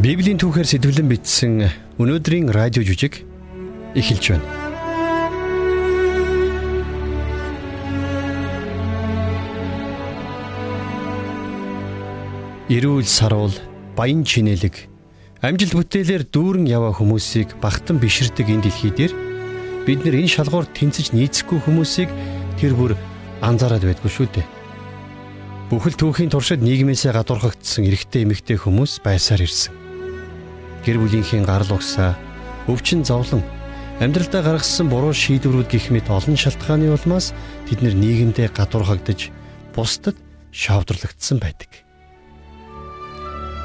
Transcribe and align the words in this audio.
Библийн 0.00 0.40
түүхээр 0.40 0.64
сэтгэлэн 0.64 1.12
бичсэн 1.12 1.60
өнөөдрийн 2.00 2.48
радио 2.48 2.80
жүжиг 2.80 3.20
эхэлж 3.92 4.32
байна. 4.32 4.48
Ирүүл 12.72 13.04
саруул, 13.04 13.52
баян 13.92 14.24
чинэлэг, 14.24 14.88
амжилт 15.44 15.76
бүтээлээр 15.76 16.24
дүүрэн 16.32 16.64
яваа 16.64 16.96
хүмүүсийг 16.96 17.60
багтан 17.60 18.00
биширдэг 18.00 18.48
энэ 18.48 18.72
дэлхий 18.72 18.96
дээр 18.96 19.12
бид 19.84 20.00
нар 20.00 20.16
энэ 20.16 20.32
шалгуур 20.32 20.64
тэнцэж 20.64 21.12
нийцэхгүй 21.12 21.60
хүмүүсийг 21.60 22.08
тэр 22.56 22.72
бүр 22.72 22.96
анзаараад 23.44 23.84
байдгүй 23.84 24.08
шүү 24.08 24.32
дээ. 24.32 24.48
Бүхэл 25.68 26.00
түүхийн 26.00 26.32
туршид 26.32 26.64
нийгмээсээ 26.64 27.12
гадуурхагдсан 27.20 27.84
эрэгтэй 27.84 28.24
эмэгтэй 28.24 28.56
хүмүүс 28.56 29.04
байсаар 29.04 29.44
ирсэн 29.44 29.79
гэр 30.84 30.96
бүлийнхээ 31.00 31.44
гарал 31.44 31.76
угсаа, 31.76 32.16
өвчин 32.68 33.04
зовлон, 33.04 33.42
амьдралдаа 34.00 34.42
гаргасан 34.42 34.88
буруу 34.88 35.12
шийдвэрүүд 35.12 35.68
гих 35.68 35.90
мэт 35.92 36.08
олон 36.08 36.36
шалтгааны 36.36 36.88
улмаас 36.92 37.36
нэр 37.68 37.94
нийгэмдээ 37.94 38.48
гадуурхагдж, 38.56 39.28
бусдад 39.76 40.16
шавдрлагдсан 40.52 41.38
байдаг. 41.38 41.70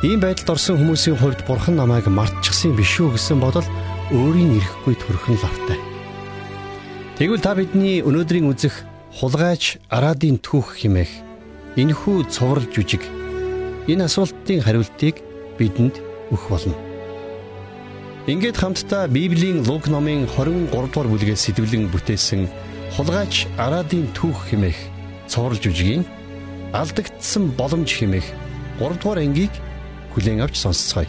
Ийм 0.03 0.19
байдалд 0.19 0.59
орсон 0.59 0.77
хүмүүсийн 0.77 1.17
хувьд 1.17 1.41
бурхан 1.47 1.79
намайг 1.79 2.05
мартчихсан 2.11 2.75
биш 2.75 2.99
үү 2.99 3.15
гэсэн 3.15 3.39
бодол 3.39 3.65
өөрийн 4.11 4.59
ирэхгүй 4.59 4.95
төрхөн 4.99 5.39
лавтай. 5.41 5.79
Тэгвэл 7.17 7.41
та 7.41 7.55
бидний 7.55 8.03
өнөөдрийн 8.03 8.45
үзэх 8.51 8.85
хулгайч 9.15 9.79
Арадын 9.89 10.37
түүх 10.37 10.75
химээх 10.77 11.09
энэхүү 11.79 12.27
цоврал 12.27 12.67
жүжиг 12.67 13.01
энэ 13.87 14.05
асуултын 14.05 14.61
хариултыг 14.61 15.23
бидэнд 15.57 15.95
өгөх 16.29 16.51
болно. 16.51 16.94
Ингээд 18.25 18.57
хамтдаа 18.57 19.05
Библийн 19.05 19.61
Лук 19.69 19.85
номын 19.85 20.25
23 20.25 20.73
дугаар 20.73 21.05
бүлгээс 21.13 21.45
сэтгэлэн 21.45 21.93
бүтээсэн 21.93 22.49
хулгайч 22.97 23.45
Арадын 23.53 24.09
түүх 24.17 24.49
хэмээх 24.49 24.79
цовруулж 25.29 25.61
үжигийн 25.61 26.01
алдагдсан 26.73 27.53
боломж 27.53 27.85
хэмээх 27.93 28.25
3 28.81 28.97
дугаар 28.97 29.21
ангийг 29.21 29.53
хүлээн 30.17 30.41
авч 30.41 30.57
сонсцгоё. 30.57 31.05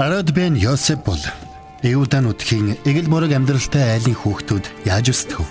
Арад 0.00 0.32
бен 0.32 0.56
Йосеп 0.56 1.04
бол 1.04 1.20
Эвдануудхийн 1.84 2.80
эгэл 2.88 3.08
морог 3.12 3.36
амьдралтай 3.36 4.00
айлын 4.00 4.16
хүүхдүүд 4.16 4.88
яаж 4.88 5.12
өсдөв? 5.12 5.44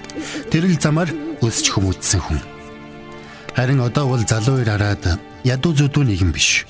Тэрэл 0.50 0.82
замаар 0.82 1.14
өсч 1.46 1.70
хүмүүжсэн 1.70 2.22
хүн. 2.26 2.42
Харин 3.54 3.86
одоо 3.86 4.10
бол 4.10 4.24
залуу 4.26 4.66
ир 4.66 4.74
хараад 4.74 5.22
ядуу 5.46 5.78
зүдүү 5.78 6.02
нэгэн 6.10 6.34
биш. 6.34 6.66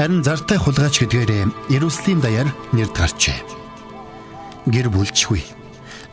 Харин 0.00 0.24
зартай 0.24 0.56
хулгайч 0.56 1.04
гэдгээрээ 1.04 1.44
Иерусалим 1.68 2.24
даяар 2.24 2.48
нэр 2.72 2.88
гарчээ. 2.96 3.36
Гэр 4.72 4.88
бүлчгүй. 4.88 5.44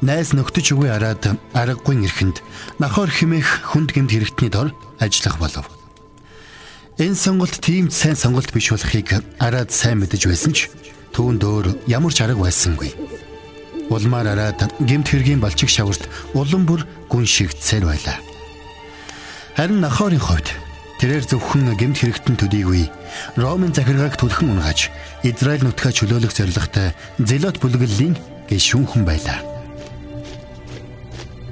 Найс 0.03 0.35
нөхдөж 0.35 0.75
үгүй 0.75 0.91
хараад 0.91 1.39
аргагүй 1.55 2.03
эрхэнд 2.03 2.43
нахор 2.75 3.07
химэх 3.07 3.71
хүнд 3.71 3.95
гэмт 3.95 4.11
хэрэгтний 4.11 4.51
дор 4.51 4.75
ажиллах 4.99 5.39
болов. 5.39 5.65
Энэ 6.99 7.15
сонголт 7.15 7.55
тийм 7.63 7.87
сайн 7.87 8.19
сонголт 8.19 8.51
биш 8.51 8.75
болохыг 8.75 9.23
араад 9.39 9.71
сайн 9.71 10.03
мэдэж 10.03 10.27
байсан 10.27 10.51
ч 10.51 10.67
түүнд 11.11 11.41
өөр 11.43 11.65
ямар 11.87 12.13
ч 12.15 12.23
арга 12.23 12.41
байсангүй. 12.43 12.91
Улмаар 13.91 14.31
араад 14.31 14.71
гемт 14.87 15.11
хэргийн 15.11 15.43
балчиг 15.43 15.67
шаварт 15.67 16.07
улам 16.33 16.63
бүр 16.63 16.87
гүн 17.11 17.27
шигдсээр 17.27 17.83
байлаа. 17.85 18.17
Харин 19.59 19.83
Нахорын 19.83 20.23
хувьд 20.23 20.47
тэрээр 21.03 21.27
зөвхөн 21.27 21.75
гемт 21.75 21.99
хэрэгтэн 21.99 22.39
төдийгүй 22.39 22.87
Ромын 23.35 23.75
захиргааг 23.75 24.15
түлхэн 24.15 24.55
унгаж 24.55 24.87
Израиль 25.27 25.67
нутгаа 25.67 25.91
чөлөөлөх 25.91 26.31
зорилготой 26.31 26.95
Зелот 27.19 27.59
бүлэглэлийн 27.59 28.15
гишүүн 28.47 28.87
хүн 28.87 29.03
байлаа. 29.03 29.50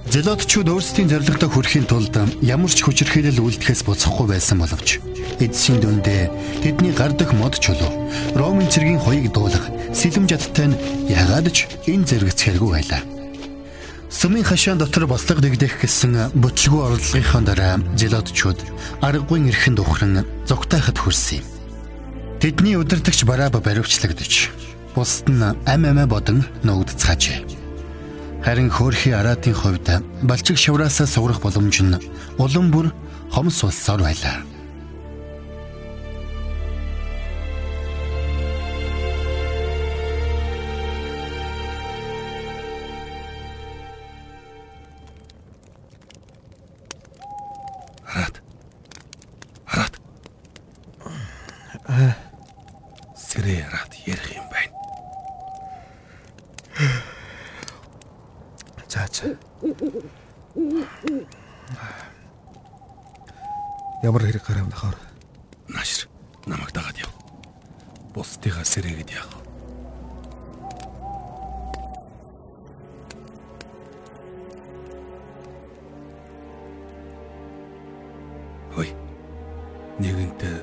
Зелотчууд 0.09 0.73
өөрсдийн 0.73 1.05
зорилготой 1.05 1.49
хүрэхийн 1.53 1.85
тулд 1.85 2.17
ямар 2.41 2.73
ч 2.73 2.81
хүчирхийлэл 2.81 3.45
үйлдэхээс 3.45 3.85
буцахгүй 3.85 4.25
байсан 4.25 4.57
боловч 4.57 4.97
эдсийн 5.37 5.77
дүндээ 5.85 6.65
тэдний 6.65 6.97
гардах 6.97 7.29
мод 7.37 7.61
чулуу 7.61 8.09
Ромын 8.33 8.73
цэргийн 8.73 8.97
хоёыг 8.97 9.29
дуулах 9.29 9.69
сэлэм 9.93 10.25
жадтай 10.25 10.73
нь 10.73 10.79
ягаад 11.13 11.53
ч 11.53 11.69
энэ 11.85 12.09
зэрэгцхэргүй 12.09 12.69
байлаа. 12.73 13.05
Сүмийн 14.09 14.49
хашаан 14.49 14.81
дотор 14.81 15.05
бослого 15.05 15.45
дэгдэх 15.45 15.77
гэсэн 15.77 16.33
бүтлгүй 16.41 16.81
орлогынхаа 16.89 17.45
дараа 17.45 17.77
Зелотчууд 17.93 18.57
аргагүй 19.05 19.45
эрхэнд 19.45 19.77
ухран 19.77 20.25
зогтайхад 20.49 20.97
хүрсэн 20.97 21.45
юм. 21.45 21.45
Тэдний 22.41 22.81
удирдагч 22.81 23.29
Бараба 23.29 23.61
баривчлагдж 23.61 24.49
бусд 24.97 25.29
нь 25.29 25.45
ам 25.45 25.81
амаа 25.85 26.09
бодон 26.09 26.49
нуугдцгаажээ. 26.65 27.58
Харин 28.45 28.69
хөөрхий 28.71 29.13
араатын 29.13 29.53
хувьд 29.53 29.87
балчиг 30.23 30.57
шавраасаа 30.57 31.07
суурах 31.07 31.39
боломж 31.41 31.77
нь 31.83 31.99
улам 32.37 32.71
бүр 32.73 32.87
хомс 33.33 33.63
улсаар 33.63 34.01
байлаа. 34.01 34.48
За 58.89 59.05
за. 59.13 59.37
Ямар 64.01 64.23
хэрэг 64.25 64.43
гарав 64.47 64.67
нахаар? 64.69 64.97
Наашир 65.69 66.09
намайг 66.47 66.73
дагаад 66.73 66.97
яв. 66.97 67.13
Бусдыгаа 68.15 68.65
сэрээгээд 68.65 69.13
яах 69.13 69.29
вэ? 69.29 69.41
Хөөе. 78.73 78.93
Нэгэнтээ 80.01 80.57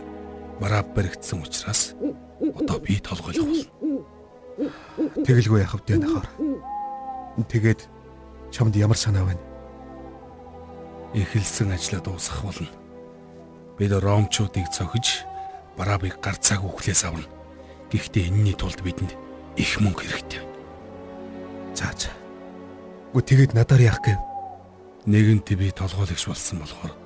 барааб 0.59 0.91
баригдсан 0.99 1.47
учраас 1.47 1.95
одоо 2.43 2.83
би 2.83 2.99
толгойлох 2.99 3.47
болно. 3.47 4.03
Тэгэлгүй 5.23 5.63
яхав 5.63 5.87
дээ 5.87 6.03
нахаар. 6.03 6.27
Тэгээд 7.47 7.87
чамд 8.57 8.73
ямар 8.81 8.97
санаа 8.97 9.29
байна? 9.29 9.43
Эхэлсэн 11.13 11.77
ажлаа 11.77 12.01
дуусгах 12.01 12.41
болно. 12.41 12.73
Бид 13.77 13.93
ромчуудыг 13.93 14.73
цохиж 14.73 15.29
бараабыг 15.77 16.17
гарцааг 16.25 16.65
үхлээс 16.65 17.05
авна. 17.05 17.29
Гэхдээ 17.93 18.33
энэний 18.33 18.57
тулд 18.57 18.81
бидэнд 18.81 19.13
их 19.61 19.77
мөнгө 19.77 20.09
хэрэгтэй. 20.09 20.41
За 21.77 21.93
за. 21.93 22.09
Гү 23.13 23.21
тэгээд 23.21 23.53
надаар 23.53 23.93
яах 23.93 24.01
гээв? 24.01 24.25
Нэгэнт 25.05 25.53
би 25.53 25.69
толгойлагч 25.77 26.25
болсон 26.25 26.65
болохоор 26.65 26.97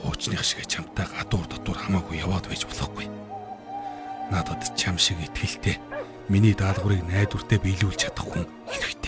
хуучных 0.00 0.40
шиг 0.40 0.64
чамтай 0.64 1.04
гадуур 1.04 1.44
дотор 1.44 1.76
хамаагүй 1.76 2.24
яваад 2.24 2.48
байж 2.48 2.64
болохгүй. 2.64 3.04
Надад 4.32 4.64
чам 4.80 4.96
шиг 4.96 5.20
итгэлтэй 5.20 5.76
миний 6.32 6.56
даалгаврыг 6.56 7.04
найдвартай 7.04 7.60
биелүүлж 7.60 8.08
чадах 8.08 8.24
хүн 8.32 8.48
хэрэгтэй 8.64 8.99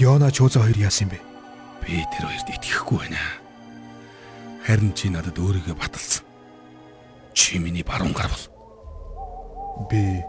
Йона 0.00 0.30
Чоза 0.32 0.64
хоёр 0.64 0.80
яасан 0.80 1.12
бэ? 1.12 1.20
Би 1.84 2.00
тэр 2.08 2.24
хоёрт 2.24 2.48
итгэхгүй 2.48 3.04
байна. 3.04 3.20
Харин 4.64 4.96
чи 4.96 5.12
надад 5.12 5.36
өөрийгөө 5.36 5.76
баталсан. 5.76 6.24
Чи 7.36 7.60
миний 7.60 7.84
баруун 7.84 8.16
гар 8.16 8.32
бол. 8.32 8.46
Би 9.92 10.24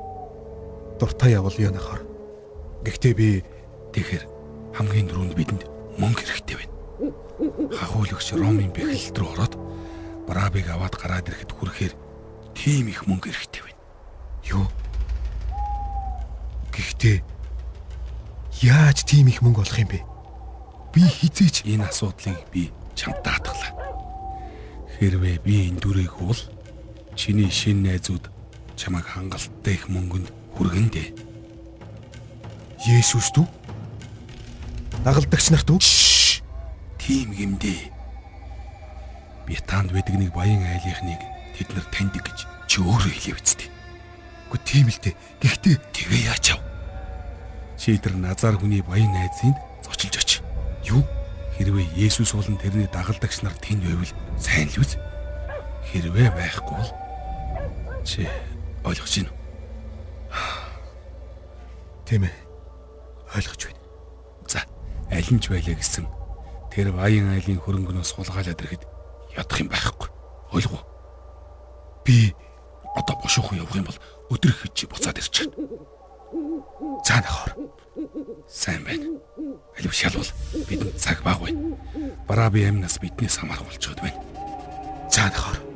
дуртай 1.00 1.40
явал 1.40 1.56
Йонахаар. 1.56 2.04
Гэхдээ 2.84 3.14
би 3.16 3.48
тэгэхээр 3.96 4.24
хамгийн 4.76 5.08
дөрөнд 5.08 5.40
бидэнд 5.40 5.64
мөнгө 5.96 6.20
хэрэгтэй 6.20 6.60
байна. 6.60 6.76
Хахуулагч 7.72 8.36
Ромын 8.36 8.76
бэхэлт 8.76 9.16
рүү 9.16 9.32
ороод 9.40 9.56
Барабыг 10.28 10.68
аваад 10.68 11.00
гараад 11.00 11.32
ирэхэд 11.32 11.56
хүрэхээр 11.56 11.94
тийм 12.60 12.92
их 12.92 13.08
мөнгө 13.08 13.32
хэрэгтэй 13.32 13.64
байна. 13.64 13.80
Юу? 14.52 14.68
Гэхдээ 16.76 17.24
Яаж 18.62 19.02
тийм 19.10 19.26
их 19.26 19.42
мөнгө 19.42 19.66
олох 19.66 19.82
юм 19.82 19.90
бэ? 19.90 20.06
Би 20.94 21.02
хизээч 21.02 21.66
энэ 21.66 21.90
асуудлыг 21.90 22.38
би 22.54 22.70
чамд 22.94 23.18
даатгалаа. 23.26 23.74
Хэрвээ 25.02 25.42
би 25.42 25.66
энэ 25.66 25.82
дүрийг 25.82 26.14
уул 26.22 26.38
чиний 27.18 27.50
шин 27.50 27.82
найзууд 27.82 28.30
чамайг 28.78 29.10
хангалттай 29.10 29.82
их 29.82 29.90
мөнгөнд 29.90 30.30
хүргэндээ. 30.54 31.10
Есүс 32.86 33.34
дүү? 33.34 33.50
Дагалдагч 35.10 35.50
нарт 35.50 35.74
үү? 35.74 35.82
Тийм 37.02 37.34
гэмдээ. 37.34 37.82
Би 39.50 39.58
таанд 39.66 39.90
байдаг 39.90 40.22
нэг 40.22 40.38
баян 40.38 40.62
айлынхныг 40.62 41.18
тэд 41.58 41.74
нар 41.74 41.88
таньдаг 41.90 42.30
гэж 42.30 42.46
чи 42.70 42.78
өөрөө 42.78 43.10
хэлээ 43.10 43.36
үсттэй. 43.42 43.70
Гэхдээ 44.54 44.70
тийм 44.70 44.86
л 44.94 45.02
дээ. 45.02 45.18
Гэхдээ 45.42 45.76
тэгээ 45.98 46.30
яачав? 46.30 46.62
Чи 47.82 47.98
тэр 47.98 48.14
назар 48.14 48.62
хүний 48.62 48.86
баян 48.86 49.10
найзыг 49.10 49.58
зочилж 49.82 50.22
оч. 50.22 50.32
Юу? 50.86 51.02
Хэрвээ 51.58 51.98
Есүс 51.98 52.30
болон 52.38 52.62
тэрний 52.62 52.86
дагалдагч 52.86 53.42
нар 53.42 53.58
тэнд 53.58 53.82
байвал 53.82 54.14
сайн 54.38 54.70
л 54.70 54.86
үз. 54.86 55.02
Хэрвээ 55.90 56.30
байхгүй 56.30 56.78
бол 56.78 56.92
чи 58.06 58.30
ойлгож 58.86 59.26
байна 59.26 59.34
уу? 59.34 59.42
Тийм 62.06 62.30
ээ. 62.30 62.36
Ойлгож 63.34 63.62
байна. 63.66 63.82
За, 64.46 64.62
аль 65.10 65.32
нь 65.34 65.42
ч 65.42 65.50
байлаа 65.50 65.74
гэсэн 65.74 66.06
тэр 66.70 66.94
баян 66.94 67.34
айлын 67.34 67.58
хөрөнгөнөөс 67.66 68.14
хулгайлаад 68.14 68.62
ирэхэд 68.62 68.86
ядах 69.42 69.58
юм 69.58 69.74
байхгүй. 69.74 70.10
Ойлгов 70.54 70.86
уу? 70.86 70.90
Би 72.06 72.38
одоо 72.94 73.18
бошуухан 73.18 73.58
явах 73.58 73.74
юм 73.74 73.90
бол 73.90 73.98
өдөр 74.30 74.54
хийж 74.54 74.86
буцаад 74.86 75.18
ирчихнэ. 75.18 75.58
За 77.06 77.16
нахаар. 77.16 77.56
Сайн 78.48 78.84
байна. 78.84 79.20
Алив 79.78 79.94
шалвал 79.94 80.26
бидэнд 80.70 80.98
цаг 80.98 81.24
баг 81.24 81.40
байна. 81.42 81.78
Барааби 82.28 82.64
амнаас 82.64 83.00
биднээс 83.00 83.38
хамаарах 83.38 83.66
болчиход 83.66 84.00
байна. 84.02 84.20
За 85.10 85.26
нахаар. 85.26 85.71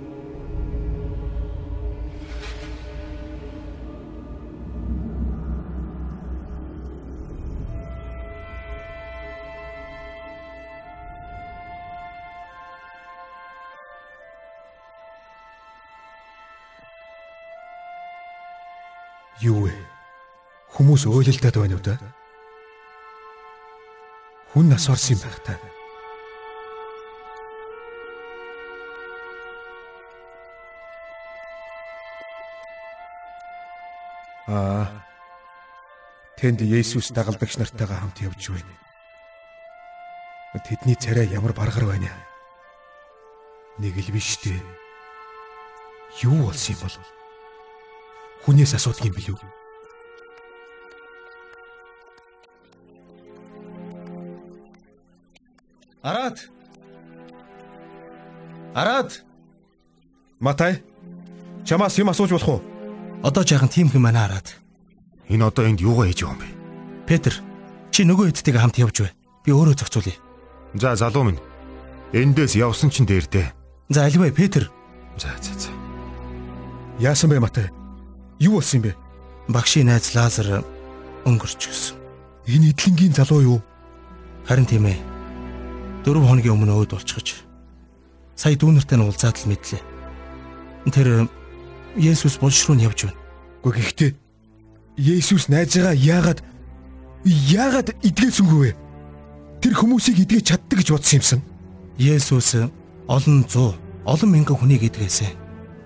Хүмүүс 20.75 21.07
ойлолдоод 21.07 21.55
байна 21.55 21.79
уу 21.79 21.83
да? 21.87 21.95
Хүн 24.51 24.67
нас 24.75 24.91
орсон 24.91 25.15
юм 25.15 25.23
байх 25.23 25.39
та. 25.39 25.55
Аа. 34.51 34.91
Тэнд 36.35 36.59
Есүс 36.67 37.15
дагалдагч 37.15 37.55
нартайгаа 37.55 38.03
хамт 38.03 38.19
явж 38.19 38.51
байна. 38.51 38.75
Тэдний 40.59 40.99
царай 40.99 41.31
ямар 41.31 41.55
баргар 41.55 41.87
байна. 41.87 42.11
Нэг 43.79 43.95
л 43.95 44.11
биш 44.11 44.43
дээ. 44.43 44.59
Юу 46.27 46.51
болсон 46.51 46.75
юм 46.75 46.83
бол? 46.83 46.97
Хүнээс 48.43 48.75
асуудаг 48.75 49.07
юм 49.07 49.15
билүү? 49.15 49.64
Араад. 56.05 56.37
Араад. 58.75 59.25
Матай. 60.39 60.83
Чамаас 61.65 61.97
юм 61.97 62.09
асууж 62.13 62.29
болох 62.29 62.49
уу? 62.49 62.61
Одоо 63.25 63.41
жаахан 63.41 63.73
тийм 63.73 63.89
хэм 63.89 64.05
манай 64.05 64.29
хараад. 64.29 64.53
Энэ 65.33 65.49
одоо 65.49 65.65
энд 65.65 65.81
юугаа 65.81 66.05
хийж 66.05 66.21
байгаа 66.21 66.37
юм 66.37 66.41
бэ? 66.45 66.47
Петр, 67.09 67.33
чи 67.89 68.05
нөгөө 68.05 68.29
хэдтэйгээ 68.29 68.61
хамт 68.61 68.77
явж 68.77 69.01
бай. 69.01 69.11
Би 69.41 69.49
өөрөө 69.49 69.81
зохицуулъя. 69.81 70.21
За 70.77 70.93
залуу 70.93 71.25
минь. 71.25 71.41
Эндээс 72.13 72.53
явсан 72.53 72.93
чинь 72.93 73.09
дээр 73.09 73.25
дээ. 73.25 73.49
За 73.89 74.05
альваа 74.05 74.29
Петр. 74.29 74.69
За 75.17 75.33
за 75.41 75.57
за. 75.57 75.73
Яасан 77.01 77.33
бэ 77.33 77.41
Матай? 77.41 77.73
Юу 78.37 78.61
болсон 78.61 78.77
юм 78.77 78.93
бэ? 78.93 78.97
Багшийн 79.49 79.89
найз 79.89 80.13
Лазар 80.13 80.61
өнгөрч 81.25 81.65
гисэн. 81.65 81.97
Энэ 82.45 82.77
эдлэнгийн 82.77 83.17
залуу 83.17 83.41
юу? 83.41 83.59
Харин 84.45 84.69
тийм 84.69 84.85
ээ. 84.85 85.14
Дөрөв 86.05 86.29
хоногийн 86.29 86.53
өмнө 86.53 86.85
өөд 86.85 86.93
болчихож. 86.93 87.41
Сая 88.37 88.53
дүүнэртэй 88.53 88.93
нь 88.93 89.05
уулзаад 89.09 89.41
л 89.41 89.49
мэдлээ. 89.49 89.81
Тэр 90.93 91.25
Есүс 91.97 92.37
булш 92.37 92.61
руу 92.69 92.77
нь 92.77 92.85
явж 92.85 93.09
байна. 93.09 93.17
Гэхдээ 93.65 93.81
гэхдээ 93.81 94.11
Есүс 95.01 95.49
найзгаа 95.49 95.97
яагаад 95.97 96.45
яагаад 97.25 97.97
идгээсэнгүй 98.05 98.59
вэ? 98.69 98.71
Тэр 99.65 99.73
хүмүүсийг 99.73 100.21
идгэж 100.29 100.53
чаддаг 100.53 100.77
гэж 100.77 100.89
бодсон 100.93 101.17
юмсан. 101.17 101.41
Есүс 101.97 102.53
олон 103.09 103.49
зуун, 103.49 103.73
олон 104.05 104.29
мянган 104.29 104.61
хүнийг 104.61 104.85
идгээсэн. 104.85 105.33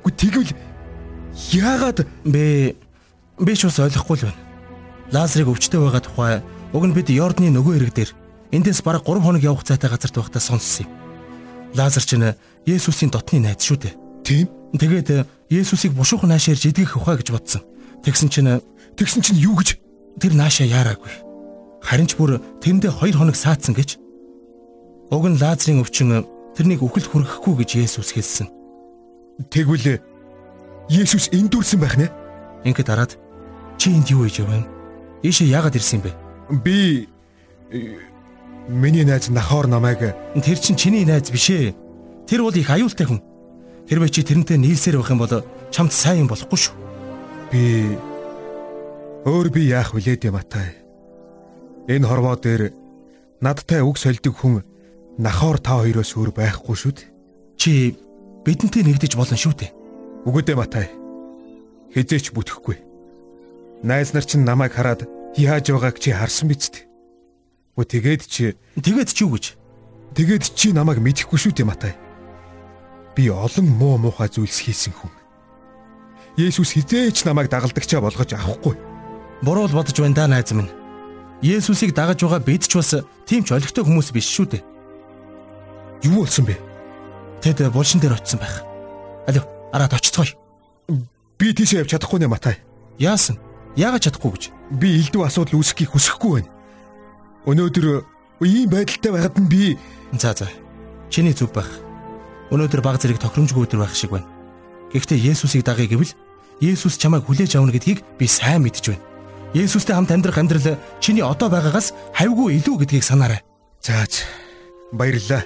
Тэгвэл 0.04 0.52
яагаад 1.56 2.04
бэ? 2.28 2.76
Би 3.40 3.54
ч 3.56 3.72
бас 3.72 3.80
ойлгохгүй 3.80 4.20
л 4.20 4.26
байна. 4.28 4.44
Лазарыг 5.16 5.48
өвчтөй 5.48 5.80
байгаа 5.80 6.04
тухай 6.04 6.44
уг 6.76 6.84
нь 6.84 6.92
бид 6.92 7.08
Йордны 7.08 7.56
нөгөө 7.56 7.74
хэрэг 7.80 7.94
дээр 7.96 8.12
эндээс 8.52 8.82
бараг 8.82 9.04
3 9.06 9.22
хоног 9.22 9.44
явах 9.44 9.64
цайтай 9.64 9.90
газарт 9.90 10.16
байхдаа 10.16 10.42
сонссон 10.42 10.86
юм. 10.86 10.92
Лазар 11.76 12.04
ч 12.04 12.18
нэ 12.18 12.36
Есүсийн 12.66 13.12
дотны 13.14 13.40
найз 13.40 13.62
шүү 13.62 13.78
дээ. 13.78 13.94
тийм? 14.26 14.48
Тэгээд 14.74 15.26
Есүсийг 15.50 15.94
бушуухан 15.94 16.30
наашаа 16.30 16.54
ирж 16.54 16.70
идгэх 16.70 16.98
ухаа 16.98 17.18
гэж 17.18 17.30
бодсон. 17.34 17.62
Тэгсэн 18.06 18.30
чинь 18.30 18.62
Тэгсэн 19.00 19.24
чинь 19.24 19.40
юу 19.40 19.56
гэж 19.56 19.80
тэр 20.20 20.36
наашаа 20.36 20.68
яараагүй. 20.68 21.08
Харин 21.80 22.08
ч 22.12 22.20
бүр 22.20 22.44
тэрэндээ 22.60 22.92
2 22.92 23.16
хоног 23.16 23.40
саацсан 23.40 23.72
гэж. 23.72 23.96
Уг 25.08 25.24
нь 25.24 25.40
Лазарын 25.40 25.80
өвчин 25.80 26.28
тэрнийг 26.52 26.84
үхэлд 26.84 27.08
хүргэхгүй 27.08 27.64
гэж 27.64 27.70
Есүс 27.80 28.12
хэлсэн. 28.12 28.52
тэгвэл 29.48 30.04
Есүс 30.92 31.32
энд 31.32 31.48
дүрсэн 31.48 31.80
байх 31.80 31.96
нэ? 31.96 32.12
Ингээд 32.68 32.92
дараад 32.92 33.16
чи 33.80 33.96
энд 33.96 34.12
юу 34.12 34.28
хийж 34.28 34.44
юм? 34.44 34.68
Ийшээ 35.24 35.48
яагаад 35.48 35.80
ирсэн 35.80 36.04
бэ? 36.04 36.12
Би 36.60 37.08
э, 37.72 37.96
миний 38.70 39.04
найз 39.04 39.30
Нахор 39.30 39.68
намайг 39.68 40.00
Тэр 40.38 40.58
чин 40.62 40.76
чиний 40.78 41.06
найз 41.06 41.30
биш 41.34 41.50
ээ. 41.50 41.76
Тэр 42.30 42.46
бол 42.46 42.54
их 42.54 42.70
аюултай 42.70 43.10
хүн. 43.10 43.20
Хэрвээ 43.90 44.14
чи 44.14 44.22
тэрнтэй 44.22 44.62
нийлсээр 44.62 45.02
байх 45.02 45.10
юм 45.10 45.20
бол 45.20 45.42
чамд 45.74 45.92
сайн 45.92 46.24
юм 46.24 46.30
болохгүй 46.30 46.60
шүү. 46.62 46.90
би 47.52 47.98
өөр 49.26 49.50
би 49.50 49.62
яах 49.74 49.94
вүлээ 49.94 50.22
дээ 50.22 50.32
Матай. 50.32 50.78
Энэ 51.90 52.06
хорвоо 52.06 52.38
дээр 52.38 52.72
надтай 53.42 53.82
үг 53.82 53.98
сольдог 53.98 54.38
хүн 54.38 54.62
Нахор 55.18 55.58
та 55.60 55.82
хоёроос 55.82 56.14
өөр 56.16 56.32
байхгүй 56.32 56.76
шүү 56.78 56.94
дээ. 56.94 57.10
Чи 57.58 57.72
бидэнтэй 58.46 58.86
нэгдэж 58.86 59.18
болно 59.18 59.36
шүү 59.36 59.54
дээ. 59.58 59.72
Үгүй 60.30 60.44
дээ 60.46 60.56
Матай. 60.56 60.88
Хизээч 61.92 62.32
бүтэхгүй. 62.32 62.78
Найз 63.84 64.14
нар 64.14 64.24
чинь 64.24 64.46
намайг 64.46 64.78
хараад 64.78 65.10
яаж 65.36 65.74
байгааг 65.74 65.98
чи 66.00 66.14
харсан 66.14 66.48
биз 66.48 66.70
дээ. 66.70 66.89
Үгүй 67.80 67.88
тэгээд 67.88 68.22
чи 68.28 68.60
Тэгээд 68.76 69.08
ч 69.16 69.24
юу 69.24 69.40
гэж? 69.40 69.56
тэгээд 70.12 70.44
чи 70.52 70.76
намайг 70.76 71.00
мэдэхгүй 71.00 71.40
шүү 71.40 71.56
дээ 71.56 71.64
Матай. 71.64 71.96
Би 73.16 73.32
олон 73.32 73.72
муу 73.72 73.96
муухай 73.96 74.28
зүйлс 74.28 74.68
хийсэн 74.68 74.92
хүн. 74.92 75.08
Есүс 76.36 76.76
хизээч 76.76 77.24
намайг 77.24 77.48
дагалдагчаа 77.48 78.04
болгож 78.04 78.36
авахгүй. 78.36 78.76
Буруу 79.40 79.72
л 79.72 79.78
бодож 79.80 79.96
байна 79.96 80.12
да 80.12 80.28
найз 80.28 80.52
минь. 80.52 80.68
Есүсийг 81.40 81.96
дагаж 81.96 82.20
байгаа 82.20 82.44
бид 82.44 82.68
ч 82.68 82.76
бас 82.76 83.00
тийм 83.24 83.48
ч 83.48 83.56
олигтой 83.56 83.88
хүмүүс 83.88 84.12
биш 84.12 84.28
шүү 84.28 84.60
дээ. 84.60 84.64
Юу 86.04 86.28
болсон 86.28 86.52
бэ? 86.52 86.60
Тэд 87.40 87.64
булшин 87.72 88.04
дээр 88.04 88.20
очисон 88.20 88.44
байх. 88.44 88.60
Алив, 89.24 89.48
араад 89.72 89.96
очицгоё. 89.96 90.36
Би 91.40 91.56
тийшээ 91.56 91.88
явж 91.88 91.96
чадахгүй 91.96 92.20
нэ 92.20 92.28
Матай. 92.28 92.60
Яасан? 93.00 93.40
Яагаад 93.80 94.04
чадахгүй 94.04 94.32
гэж? 94.36 94.44
Би 94.76 95.00
элдв 95.00 95.24
асуудал 95.24 95.64
үүсгэхийг 95.64 95.96
хүсэхгүй 95.96 96.44
байна. 96.44 96.59
Өнөөдөр 97.50 98.06
ийм 98.46 98.70
байдалтай 98.70 99.12
байхад 99.12 99.36
нь 99.42 99.50
би 99.50 99.78
За 100.14 100.34
за. 100.38 100.46
Чиний 101.10 101.34
зүв 101.34 101.50
байх. 101.50 101.70
Өнөөдөр 102.54 102.82
баг 102.86 103.02
зэрэг 103.02 103.18
тохиромжгүй 103.18 103.66
өдөр 103.66 103.82
байх 103.82 103.96
шиг 103.98 104.14
байна. 104.14 104.30
Гэхдээ 104.94 105.34
Есүсийг 105.34 105.66
дагъя 105.66 105.90
гэвэл 105.90 106.14
Есүс 106.62 107.02
чамайг 107.02 107.26
хүлээж 107.26 107.58
авна 107.58 107.74
гэдгийг 107.74 108.06
би 108.22 108.26
сайн 108.30 108.62
мэдж 108.62 108.94
байна. 108.94 109.06
Есүстэй 109.58 109.98
хамт 109.98 110.14
амьдрах 110.14 110.38
амьдрал 110.38 110.78
чиний 111.02 111.26
одоо 111.26 111.50
байгаагаас 111.50 111.94
хавьгүй 112.14 112.62
илүү 112.62 112.86
гэдгийг 112.86 113.02
санаарай. 113.02 113.42
зааж 113.82 114.30
баярлалаа. 114.94 115.44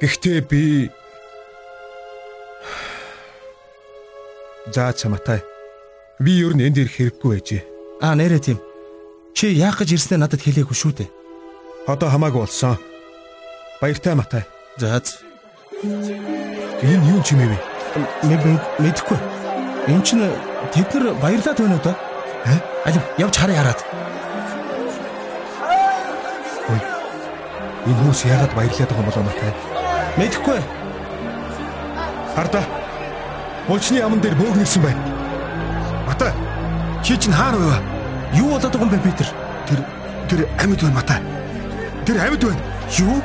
Гэхдээ 0.00 0.40
би 0.48 0.88
За 4.72 4.92
чаматай. 4.92 5.42
Би 6.20 6.40
ер 6.40 6.56
нь 6.56 6.64
энд 6.64 6.78
ирэх 6.78 6.96
хэрэггүй 6.96 7.28
байжээ. 7.28 7.62
Аа 8.00 8.14
нэрээ 8.16 8.40
тийм. 8.40 8.69
Чи 9.40 9.56
яах 9.56 9.80
гэж 9.80 9.96
ирснээ 9.96 10.20
надад 10.20 10.44
хэлээгүй 10.44 10.76
шүү 10.76 10.92
дээ. 11.00 11.08
Одоо 11.88 12.12
хамаагүй 12.12 12.44
болсон. 12.44 12.76
Баяртай 13.80 14.12
Матай. 14.12 14.44
За. 14.76 15.00
Энэ 15.80 17.08
юу 17.08 17.24
ч 17.24 17.32
юм 17.32 17.48
бэ? 17.48 17.56
Нэг 18.28 18.44
мэдхгүй. 18.84 19.16
Энд 19.88 20.04
чинь 20.04 20.28
тэд 20.76 20.92
нар 20.92 21.16
баярлаад 21.24 21.56
байна 21.56 21.72
уу 21.72 21.80
та? 21.80 21.96
Э? 22.52 22.60
Алив 22.84 23.00
явж 23.16 23.32
хараа 23.40 23.56
яраад. 23.64 23.80
Ой. 26.68 26.80
Энэ 27.88 27.96
хүмүүс 27.96 28.20
яагаад 28.28 28.52
баярлаад 28.52 28.92
байгаа 28.92 29.00
юм 29.00 29.08
болоо 29.08 29.24
Матай? 29.24 29.52
Мэдхгүй. 30.20 30.60
Хардаа. 32.36 32.64
Булчны 33.72 34.04
аман 34.04 34.20
дээр 34.20 34.36
бөөгнөрсөн 34.36 34.84
байна. 34.84 35.00
Матай. 36.04 36.36
Чи 37.00 37.16
чинь 37.16 37.32
хаар 37.32 37.56
вэ? 37.56 37.99
Юу 38.34 38.48
болоод 38.54 38.72
байгаа 38.72 38.86
юм 38.86 38.90
бэ 38.90 38.98
Питер? 39.04 39.28
Тэр 39.66 39.80
тэр 40.28 40.40
амьд 40.58 40.80
байна 40.82 40.94
Матай. 40.94 41.20
Тэр 42.06 42.16
амьд 42.20 42.42
байна. 42.44 42.62
Юу? 42.98 43.22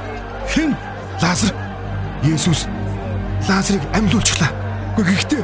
Хэн? 0.50 0.76
Лазар. 1.22 1.54
Есүс 2.24 2.68
Лазарыг 3.48 3.84
амьлуулчихлаа. 3.94 4.50
Гэхдээ 4.98 5.16
гэхдээ 5.16 5.44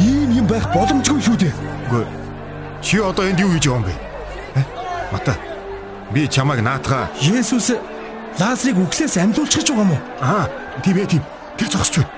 ийм 0.00 0.30
юм 0.32 0.46
байх 0.46 0.64
боломжгүй 0.72 1.20
шүү 1.20 1.36
дээ. 1.36 1.54
Үгүй. 1.88 2.04
Чи 2.80 2.98
одоо 2.98 3.28
энд 3.28 3.40
юу 3.40 3.52
хийж 3.52 3.68
байгаа 3.68 3.80
юм 3.80 3.84
бэ? 3.84 3.94
Мата. 5.12 5.36
Би 6.12 6.28
чамайг 6.28 6.62
наатгаа. 6.64 7.10
Есүс 7.20 7.76
Лазарыг 8.40 8.78
үхлээс 8.80 9.20
амьлуулчих 9.20 9.60
гэж 9.60 9.68
байгаа 9.74 9.84
юм 9.84 9.92
уу? 9.92 10.00
Аа, 10.24 10.48
тийм 10.80 10.96
ээ 10.96 11.06
тийм. 11.06 11.22
Тэр 11.58 11.68
зогсож 11.68 12.00
байна. 12.00 12.12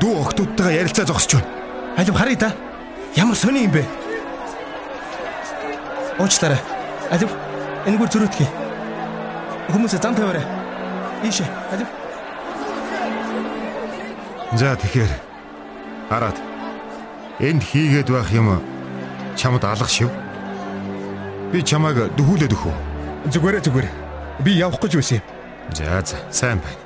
Дүү 0.00 0.12
охтуудтайгаа 0.20 0.78
ярилцаа 0.84 1.06
зогсож 1.08 1.40
байна. 1.40 1.48
Алив 1.96 2.14
харъя 2.14 2.36
да. 2.36 2.50
Ямар 3.16 3.36
сони 3.36 3.64
юм 3.64 3.72
бэ? 3.72 3.84
Уучлаарай. 6.18 6.60
Алив 7.10 7.30
энэгээр 7.86 8.10
зөрөөдгий. 8.10 8.48
Хүмүүсээ 9.74 10.00
зам 10.00 10.14
тавиарай. 10.14 10.44
Ийшээ. 11.26 11.48
Алив. 11.74 11.88
За 14.54 14.76
тэгэхээр 14.78 15.12
хараад 16.08 16.38
энд 17.42 17.62
хийгээд 17.66 18.08
байх 18.14 18.30
юм 18.30 18.62
чамд 19.34 19.64
алга 19.64 19.88
шив. 19.90 20.10
Би 21.50 21.62
чамайг 21.62 22.14
дөхүүлээд 22.14 22.54
өгөх 22.54 22.70
үү? 22.70 23.34
Зүгээрээ 23.34 23.62
зүгээр. 23.66 23.88
Би 24.46 24.54
явах 24.54 24.78
гэж 24.78 24.94
байсан 24.94 25.18
юм. 25.18 25.26
За 25.74 25.98
за, 26.06 26.16
сайн 26.30 26.62
байна. 26.62 26.78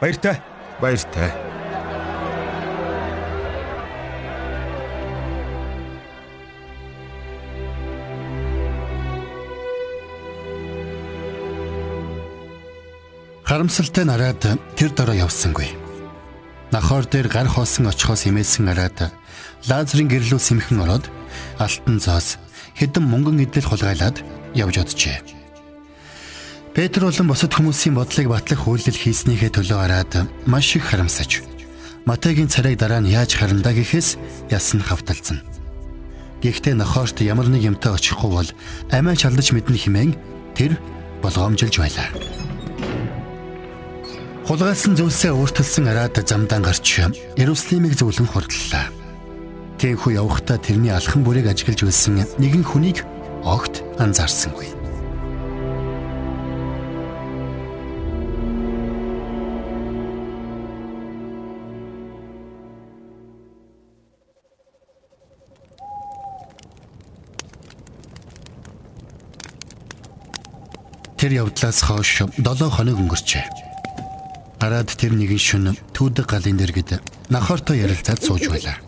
Баяртай. 0.00 0.36
Баяртай. 0.80 1.51
Харамсалтай 13.52 14.08
нараад 14.08 14.40
тэр 14.80 14.96
дороо 14.96 15.28
явсангүй. 15.28 15.76
Нахоор 16.72 17.04
дээр 17.04 17.28
гар 17.28 17.44
хоосон 17.44 17.84
очихоос 17.92 18.24
имээсэн 18.24 18.72
араад 18.72 19.12
Лазарын 19.68 20.08
гэрлүү 20.08 20.40
сэмхэн 20.40 20.80
ороод 20.80 21.12
алтан 21.60 22.00
зоос 22.00 22.40
хэдэн 22.80 23.04
мөнгөн 23.04 23.44
идэл 23.44 23.68
хулгайлаад 23.68 24.24
явж 24.56 24.74
оджээ. 24.80 25.20
Петр 26.72 27.04
болон 27.04 27.28
босод 27.28 27.52
хүмүүсийн 27.52 27.92
бодлыг 27.92 28.32
батлах 28.32 28.64
үйлдэл 28.64 28.96
хийснийхээ 28.96 29.52
төлөө 29.52 29.78
хараад 29.84 30.12
маш 30.48 30.72
их 30.72 30.88
харамсаж 30.88 31.44
Матегийн 32.08 32.48
царайг 32.48 32.80
дараа 32.80 33.04
нь 33.04 33.12
яаж 33.12 33.36
харандаа 33.36 33.76
гэхээс 33.76 34.16
ясан 34.48 34.80
хавталцсан. 34.80 35.44
Гэхдээ 36.40 36.72
нохоорт 36.72 37.20
ямар 37.20 37.52
нэг 37.52 37.68
юмтай 37.68 37.92
очихгүй 37.92 38.32
бол 38.32 38.48
амиа 38.88 39.12
чалдаж 39.12 39.52
мэднэ 39.52 39.76
хэмээн 39.76 40.16
тэр 40.56 40.80
болгоомжилж 41.20 41.76
байлаа. 41.76 42.08
Хулгайлсан 44.42 44.98
зүйлсээ 44.98 45.30
өөртөлсөн 45.38 45.86
араад 45.86 46.18
замдаа 46.26 46.58
гарч 46.58 46.98
Иерусалимыг 47.38 47.94
зөвлөн 47.94 48.26
хурдлаа. 48.26 48.90
Тэнхүү 49.78 50.18
явхдаа 50.18 50.58
тэрний 50.58 50.90
алхан 50.90 51.22
бүрийг 51.22 51.46
ажиглаж 51.46 51.86
байсан 51.86 52.26
нэгэн 52.42 52.66
хүнийг 52.66 53.06
огт 53.46 53.86
анзаарсангүй. 54.02 54.66
Тэр 71.14 71.46
явдлаас 71.46 71.86
хойш 71.86 72.26
7 72.42 72.66
хоног 72.74 72.98
өнгөрчээ. 72.98 73.71
Хараад 74.62 74.94
тэр 74.94 75.18
нэгэн 75.18 75.42
шөнө 75.42 75.74
түүдэг 75.90 76.22
галын 76.30 76.54
дэргэд 76.54 77.02
нахортой 77.34 77.82
ярилцаад 77.82 78.22
сууж 78.22 78.46
байлаа. 78.46 78.78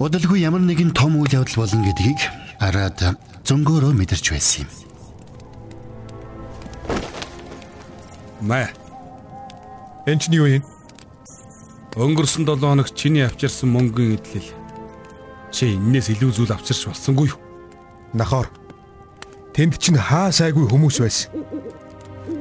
Удалгүй 0.00 0.40
ямар 0.40 0.64
нэгэн 0.64 0.96
том 0.96 1.20
үйл 1.20 1.36
явдал 1.36 1.68
болно 1.68 1.84
гэдгийг 1.84 2.16
хараад 2.56 3.20
зөнгөөрөө 3.44 3.92
мэдэрч 3.92 4.32
байсан 4.32 4.64
юм. 4.64 4.70
Мэ. 8.48 8.72
Энд 10.08 10.24
чинь 10.24 10.40
юу 10.40 10.48
юм? 10.48 10.64
Өнгөрсөн 12.00 12.48
7 12.48 12.56
хоногт 12.56 12.96
чиний 12.96 13.28
авчирсан 13.28 13.68
мөнгөний 13.68 14.16
эдлэл. 14.16 14.48
Чи 15.52 15.76
энээс 15.76 16.08
илүү 16.08 16.32
зүйл 16.32 16.56
авчирч 16.56 16.88
болсонгүй 16.88 17.36
юу? 17.36 17.40
Нахоор. 18.16 18.48
Тэнд 19.52 19.76
чинь 19.76 20.00
хаа 20.00 20.32
сайгүй 20.32 20.64
хүмүүс 20.72 21.04
байсан. 21.04 21.28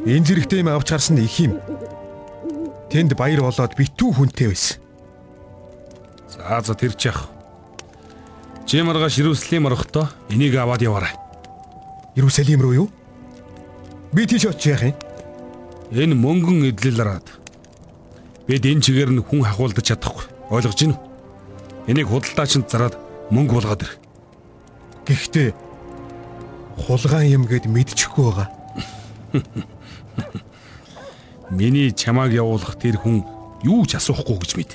Энэ 0.07 0.25
зэрэгтэй 0.25 0.63
юм 0.63 0.71
авч 0.71 0.95
харсан 0.95 1.19
их 1.19 1.35
юм. 1.43 1.59
Тэнд 2.91 3.15
баяр 3.15 3.39
болоод 3.39 3.71
битүү 3.79 4.11
хүнтэй 4.11 4.51
байсан. 4.51 4.83
За 6.27 6.59
за 6.59 6.75
тэр 6.75 6.91
чих. 6.99 7.15
Чи 8.67 8.83
маргааш 8.83 9.15
Иерусалим 9.19 9.71
орохдоо 9.71 10.09
энийг 10.27 10.59
аваад 10.59 10.83
яваарай. 10.83 11.15
Иерусалим 12.15 12.61
руу 12.61 12.73
юу? 12.73 12.89
Би 14.11 14.27
тийш 14.27 14.43
очиж 14.45 14.75
яах 14.75 14.83
юм? 14.83 14.95
Энэ 15.91 16.19
мөнгөн 16.19 16.67
эдлэлраад 16.75 17.27
бид 18.47 18.65
энэ 18.67 18.83
чигээр 18.83 19.11
нь 19.15 19.23
хүн 19.23 19.47
хахуулдаж 19.47 19.87
чадахгүй. 19.87 20.27
Ойлгож 20.51 20.75
байна 20.75 20.99
уу? 20.99 21.07
Энийг 21.87 22.11
худалдаачинд 22.11 22.67
зараад 22.67 22.99
мөнгө 23.31 23.55
болгоод 23.55 23.87
ир. 23.87 23.91
Гэхдээ 25.07 25.55
хулгайн 26.75 27.39
юм 27.39 27.43
гэд 27.47 27.71
мэдчихгүй 27.71 28.23
байгаа. 28.27 28.51
Миний 31.51 31.91
чамааг 31.91 32.31
явуулах 32.31 32.79
тэр 32.79 32.95
хүн 32.95 33.27
юу 33.63 33.83
ч 33.85 33.99
асуухгүй 33.99 34.39
гэж 34.39 34.51
мэд. 34.55 34.71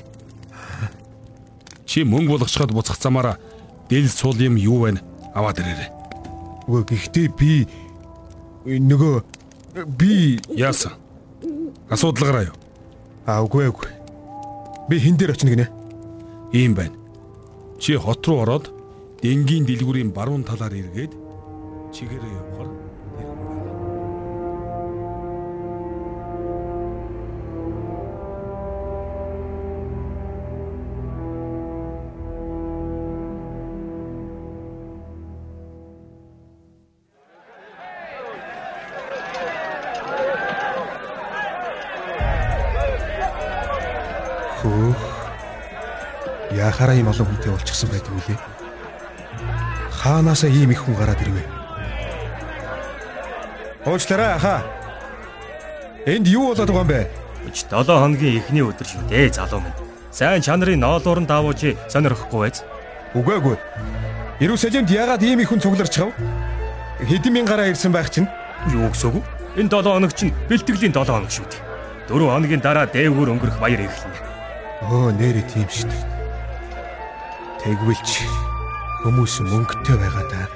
Чи 1.88 2.04
мөнгө 2.04 2.36
болгочход 2.36 2.76
буцах 2.76 3.00
замаараа 3.00 3.40
дэл 3.88 4.08
суул 4.12 4.36
юм 4.36 4.60
юу 4.60 4.84
байна? 4.84 5.00
Аваад 5.32 5.64
ирээрэй. 5.64 5.90
Үгүй 6.68 6.84
гэхдээ 6.84 7.28
би 7.32 7.64
нөгөө 8.66 9.24
би 9.96 10.40
яасан? 10.52 10.92
Асуудал 11.88 12.28
гараа 12.28 12.44
юу? 12.52 12.56
Аа 13.24 13.40
үгүй 13.46 13.72
үгүй. 13.72 13.90
Би 14.88 15.00
хин 15.00 15.16
дээр 15.16 15.32
очно 15.32 15.50
гинэ. 15.50 15.70
Ийм 16.52 16.74
байна. 16.74 16.94
Чи 17.80 17.96
хот 17.96 18.26
руу 18.26 18.42
ороод 18.44 18.70
денгийн 19.22 19.64
дэлгүүрийн 19.64 20.12
баруун 20.12 20.44
талаар 20.44 20.74
эргээд 20.74 21.12
чигээрээ 21.94 22.34
явхаар 22.36 22.85
Хөө. 44.66 44.94
Яхаараа 46.58 46.98
ийм 46.98 47.06
олон 47.06 47.26
хүнтэй 47.30 47.54
болчихсон 47.54 47.90
байдаг 47.90 48.10
үлээ. 48.18 48.38
Хаанаасаа 49.94 50.50
ийм 50.50 50.74
их 50.74 50.82
хүн 50.82 50.98
гараад 50.98 51.22
ирвэ. 51.22 51.46
Уучлаарай 53.86 54.38
хаа. 54.42 54.66
Энд 56.06 56.26
юу 56.26 56.50
болоод 56.50 56.66
байгаа 56.66 56.82
юм 56.82 56.90
бэ? 56.90 57.00
Өч 57.46 57.70
7 57.70 57.86
хоногийн 57.86 58.42
эхний 58.42 58.66
өдөр 58.66 58.86
шүү 58.90 59.06
дээ 59.06 59.30
залуу 59.38 59.62
минь. 59.62 59.78
Сайн 60.10 60.42
чанарын 60.42 60.82
ноолуурн 60.82 61.30
давууч 61.30 61.62
сонирхгүй 61.86 62.40
байц. 62.50 62.66
Үгүй 63.14 63.38
ээ. 63.38 63.58
Иерусалимд 64.42 64.90
яагаад 64.90 65.22
ийм 65.22 65.46
их 65.46 65.54
хүн 65.54 65.62
цугларч 65.62 65.94
чав? 65.94 66.10
Хэдэн 66.98 67.30
мянган 67.30 67.54
гараа 67.54 67.70
ирсэн 67.70 67.94
байх 67.94 68.10
чинь? 68.10 68.26
Юу 68.74 68.90
гэсөг? 68.90 69.22
Энэ 69.54 69.70
7 69.70 69.94
хоног 69.94 70.12
чинь 70.14 70.34
бэлтгэлийн 70.50 70.90
7 70.90 71.06
хоног 71.06 71.30
шүү 71.30 71.46
дээ. 71.46 71.62
4 72.10 72.34
хоногийн 72.34 72.62
дараа 72.62 72.86
дээгүүр 72.90 73.30
өнгөрөх 73.30 73.62
баяр 73.62 73.86
эхэлнэ. 73.86 74.35
Өө 74.84 75.16
нэрээ 75.16 75.44
тийм 75.48 75.68
шүү 75.72 75.88
дээ. 75.88 76.04
Тэгвэл 77.64 78.02
ч 78.04 78.28
хүмүүс 79.02 79.40
мөнгөтэй 79.40 79.96
байгаа 79.96 80.26
даа. 80.28 80.46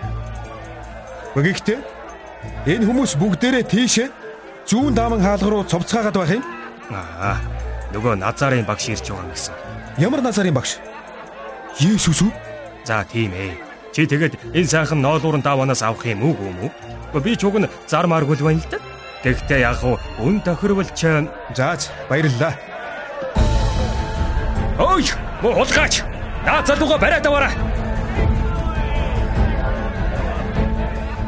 Гэхдээ 1.40 1.78
энэ 2.68 2.84
хүмүүс 2.84 3.16
бүгдээрээ 3.16 3.64
тийшээ 3.64 4.08
зүүн 4.68 4.92
дааман 4.92 5.24
хаалга 5.24 5.48
руу 5.48 5.64
цовцгаагаад 5.64 6.16
байх 6.20 6.36
юм. 6.36 6.44
Аа. 6.92 7.40
Нөгөө 7.96 8.20
Назарын 8.20 8.68
багш 8.68 8.92
ирж 8.92 9.08
байгаа 9.08 9.24
юм 9.24 9.32
гэсэн. 9.32 9.54
Ямар 9.98 10.22
назарын 10.22 10.54
багш? 10.54 10.78
Есүс 11.80 12.22
үү? 12.22 12.30
За 12.84 13.02
тийм 13.08 13.34
ээ. 13.34 13.58
Чи 13.90 14.06
тэгээд 14.06 14.54
энэ 14.54 14.70
сайхан 14.70 15.02
ноолуурн 15.02 15.42
даваанаас 15.42 15.82
авах 15.82 16.06
юм 16.06 16.22
уу 16.22 16.36
юм 16.38 16.70
уу? 16.70 17.20
Би 17.20 17.34
ч 17.34 17.48
уг 17.48 17.58
нь 17.58 17.70
зар 17.90 18.06
маргуул 18.06 18.38
байна 18.38 18.62
л 18.62 18.70
да. 18.70 18.78
Тэгтээ 19.26 19.66
яг 19.66 19.82
үн 20.22 20.38
тохирвол 20.46 20.86
ч 20.94 21.26
Заач 21.56 21.90
баярлалаа. 22.06 22.69
Ой 24.80 25.04
муу 25.42 25.52
хулгаач. 25.54 26.02
Наа 26.44 26.64
залууга 26.66 26.96
бариад 26.98 27.26
аваарай. 27.26 27.52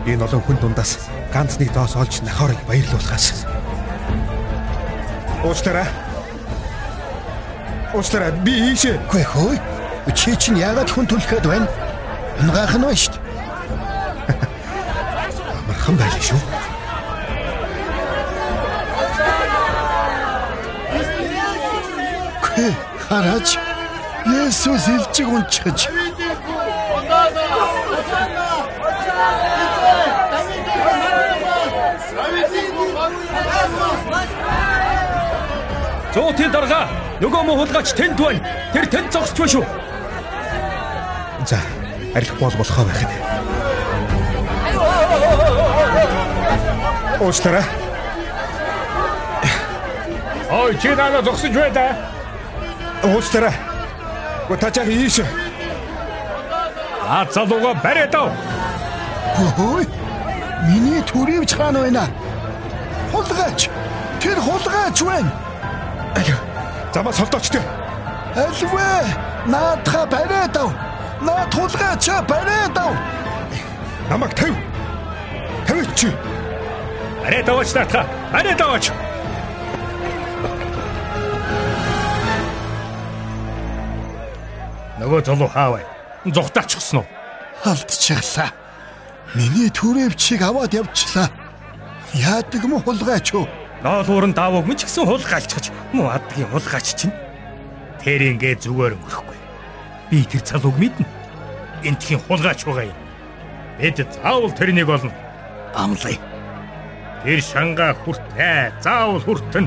Энэ 0.07 0.25
олон 0.25 0.43
хүн 0.43 0.57
дундаас 0.61 0.99
ганц 1.33 1.59
нэг 1.61 1.73
доос 1.73 1.97
олж 1.97 2.23
нахорыг 2.25 2.59
баярлуулахаас. 2.69 3.45
Уучлаарай. 5.45 5.89
Уучлаарай 7.95 8.33
би 8.45 8.53
ийшээ. 8.73 8.97
Хөөе 9.11 9.25
хөөе. 9.33 9.59
Чи 10.17 10.37
чинь 10.37 10.59
яагаад 10.59 10.91
хүн 10.91 11.07
түлхэхэд 11.07 11.47
байна? 11.47 11.69
Гайхан 12.57 12.83
байна 12.83 12.97
шүү 12.97 13.13
дээ. 13.15 13.21
Мархан 15.69 15.97
байлаа 16.01 16.23
шүү. 16.25 16.41
Хөөе 22.43 22.92
хараач. 23.13 23.59
Есүс 24.25 24.87
илжиг 24.89 25.29
унчиж. 25.29 25.79
Зуутын 36.15 36.51
дарга 36.53 36.81
нөгөө 37.21 37.43
муу 37.45 37.57
хулгаач 37.61 37.93
тэнд 37.99 38.17
байна. 38.21 38.41
Тэр 38.73 38.87
тэнд 38.95 39.13
зогсч 39.13 39.37
байна 39.37 39.53
шүү. 39.53 39.65
За 41.49 41.59
арилах 42.17 42.39
бол 42.41 42.57
болохоо 42.61 42.85
байх 42.89 43.03
нь. 43.05 43.13
Уучлаарай. 47.21 47.67
Ой 50.53 50.73
чи 50.81 50.89
надад 50.95 51.25
зогсож 51.25 51.53
бай 51.57 51.71
да. 53.03 53.09
Уучлаарай. 53.09 53.53
Гутачаа 54.49 54.85
ийш. 54.85 55.21
Аа 57.09 57.27
залууга 57.31 57.75
бариад 57.75 58.15
ав. 58.15 58.31
Хөөе. 59.37 59.87
Миний 60.69 61.03
төрөвч 61.03 61.55
хаана 61.55 61.81
байна? 61.81 62.07
Хулгайч. 63.13 63.69
Тэр 64.21 64.39
хулгайч 64.41 65.03
байна. 65.03 65.33
Замаа 66.95 67.13
солдоочтой. 67.13 67.63
Альвэ. 68.37 69.07
Наадха 69.47 70.07
бариад 70.07 70.57
ав. 70.57 70.71
Наад 71.21 71.55
хулгайч 71.55 72.07
бариад 72.29 72.79
ав. 72.79 72.95
Намайг 74.11 74.35
тавь. 74.35 74.57
Тавьч. 75.67 76.07
Бариад 77.23 77.49
аваач 77.49 78.93
Нөгөө 85.03 85.25
залуу 85.27 85.51
хаа 85.51 85.75
вэ? 85.75 85.83
Зүгтаачихсан 86.31 87.03
уу? 87.03 87.07
Алдчихлаа. 87.67 88.55
Миний 89.35 89.67
төрөвчийг 89.75 90.47
аваад 90.47 90.79
явчлаа. 90.79 91.27
Яадаг 92.15 92.63
юм 92.63 92.79
хулгайч 92.79 93.35
юу? 93.35 93.51
Ноолуурн 93.83 94.31
давууг 94.31 94.63
минь 94.63 94.79
ч 94.79 94.87
гэсэн 94.87 95.03
хулгайлчгаж 95.03 95.75
муу 95.91 96.07
адгийн 96.07 96.47
хулгайч 96.55 96.95
чинь. 96.95 97.11
Тэр 97.99 98.31
ингээ 98.31 98.63
зүгээр 98.63 98.95
өнгөрөхгүй. 98.95 99.39
Би 100.07 100.23
тэр 100.23 100.47
залууг 100.47 100.79
мэднэ. 100.79 101.07
Энтхийн 101.83 102.23
хулгайч 102.23 102.63
байгаа 102.63 102.87
юм. 102.95 102.99
Бид 103.83 103.99
заавал 104.07 104.55
тэрнийг 104.55 104.87
олно. 104.87 105.11
Амлая. 105.75 106.15
Тэр 107.27 107.43
шангаа 107.43 107.99
хүртээ. 108.07 108.79
Заавал 108.79 109.19
хүртэн. 109.19 109.67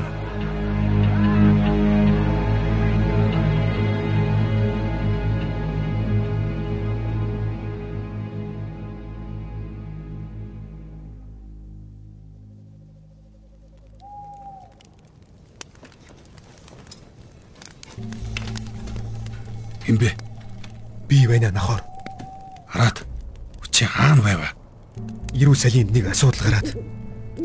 Ирүүсалийн 25.56 25.88
нэг 25.88 26.12
асуудал 26.12 26.44
гараад 26.44 26.68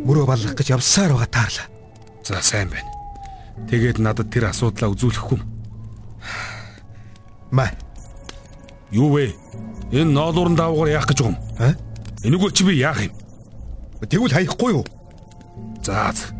мөрөө 0.04 0.26
баллах 0.28 0.52
гэж 0.52 0.76
явсаар 0.76 1.16
байгаа 1.16 1.32
таарлаа. 1.32 1.68
За 2.28 2.44
сайн 2.44 2.68
байна. 2.68 2.92
Тэгээд 3.72 4.04
надад 4.04 4.28
тэр 4.28 4.52
асуудлаа 4.52 4.92
үзүүлэхгүй 4.92 5.40
юм. 5.40 5.48
Маа. 7.56 7.72
Юу 8.92 9.16
вэ? 9.16 9.32
Энэ 9.96 10.12
ноолуурн 10.12 10.60
давгаар 10.60 10.92
яах 10.92 11.08
гэж 11.08 11.24
байгаа 11.24 11.32
юм? 11.32 11.40
Аа? 11.56 11.80
Энэгээр 12.28 12.52
чи 12.52 12.64
би 12.68 12.84
яах 12.84 13.00
юм? 13.00 13.16
Тэгвэл 14.04 14.36
хаяхгүй 14.36 14.72
юу? 14.76 14.84
За. 15.80 16.12
за. 16.12 16.36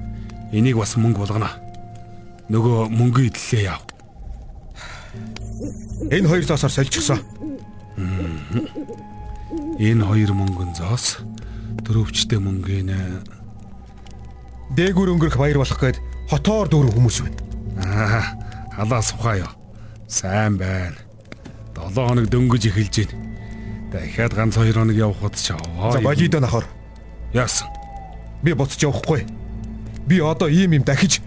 Энийг 0.52 0.76
бас 0.76 1.00
мөнгө 1.00 1.24
болгоно. 1.24 1.56
Нөгөө 2.52 2.92
мөнгө 2.92 3.32
идэлээ 3.32 3.72
яав. 3.72 3.88
Энэ 6.12 6.28
хоёр 6.28 6.44
зоосоор 6.44 6.76
сольчихсон. 6.84 7.24
Энэ 9.80 10.04
хоёр 10.04 10.36
мөнгөн 10.36 10.76
зоос 10.76 11.24
төрөвчтэй 11.86 12.40
мөнгө 12.40 12.82
нэ. 12.88 12.98
Дээгүр 14.76 15.12
өнгөрөх 15.18 15.38
баяр 15.38 15.60
болох 15.60 15.80
гээд 15.80 15.98
хотоор 16.32 16.72
дүүрэн 16.72 16.96
хүмүүс 16.96 17.18
байна. 17.26 17.40
Аа, 17.82 18.24
халаас 18.76 19.12
ухаа 19.18 19.36
ёо. 19.44 19.52
Сайн 20.08 20.56
байна. 20.56 20.96
7 21.76 22.08
хоног 22.08 22.30
дөнгөж 22.30 22.72
эхэлж 22.72 22.96
байна. 23.04 23.16
Дахиад 23.92 24.34
ганц 24.38 24.56
2 24.56 24.72
хоног 24.72 24.96
явхад 24.96 25.36
ч 25.36 25.52
аваа. 25.52 25.92
За 25.92 26.00
болидо 26.00 26.40
нахор. 26.40 26.66
Яасан? 27.34 27.68
Би 28.44 28.54
буцаж 28.54 28.80
явахгүй. 28.80 29.28
Би 30.08 30.22
одоо 30.24 30.48
ийм 30.48 30.72
юм 30.72 30.84
дахиж 30.84 31.20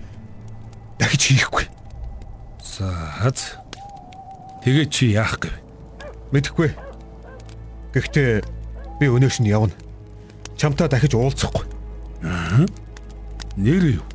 дахиж 0.99 1.37
хийхгүй. 1.37 1.69
За 2.64 2.88
хаз. 3.21 3.61
Тэгээ 4.64 4.87
чи 4.88 5.12
яах 5.12 5.37
гэв? 5.37 5.53
Мэдхгүй. 6.33 6.73
Гэхдээ 7.93 8.40
би 9.01 9.07
өнөөш 9.12 9.45
нь 9.45 9.53
явна. 9.53 9.77
Чамтай 10.57 10.88
дахиж 10.88 11.14
уулзахгүй. 11.14 11.64
Нэр 13.57 14.01
юу? 14.01 14.07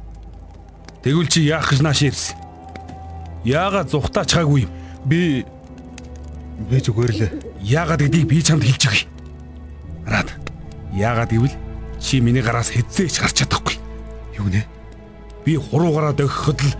Тэгвэл 1.03 1.27
чи 1.27 1.47
яах 1.47 1.71
гэж 1.71 1.79
нааш 1.83 2.01
ирсэн? 2.03 2.37
Яагаад 3.45 3.91
зүхтаач 3.91 4.35
чаагүй 4.35 4.67
юм? 4.67 4.71
Би 5.05 5.45
би 6.69 6.77
зүгээр 6.83 7.13
л 7.15 7.49
Яагаад 7.63 8.03
гэдгийг 8.03 8.27
би 8.27 8.43
чамд 8.43 8.63
хэлж 8.63 8.83
өгье. 8.87 9.07
Араад. 10.07 10.31
Яагаад 10.95 11.31
гэвэл 11.31 11.55
чи 11.99 12.19
миний 12.19 12.41
гараас 12.41 12.71
хэзээч 12.71 13.19
гарч 13.19 13.43
чадахгүй. 13.43 13.75
юу 14.39 14.47
нэ? 14.47 14.63
Би 15.43 15.55
хуруугаараа 15.59 16.15
дөгөхөд 16.15 16.59
л 16.63 16.73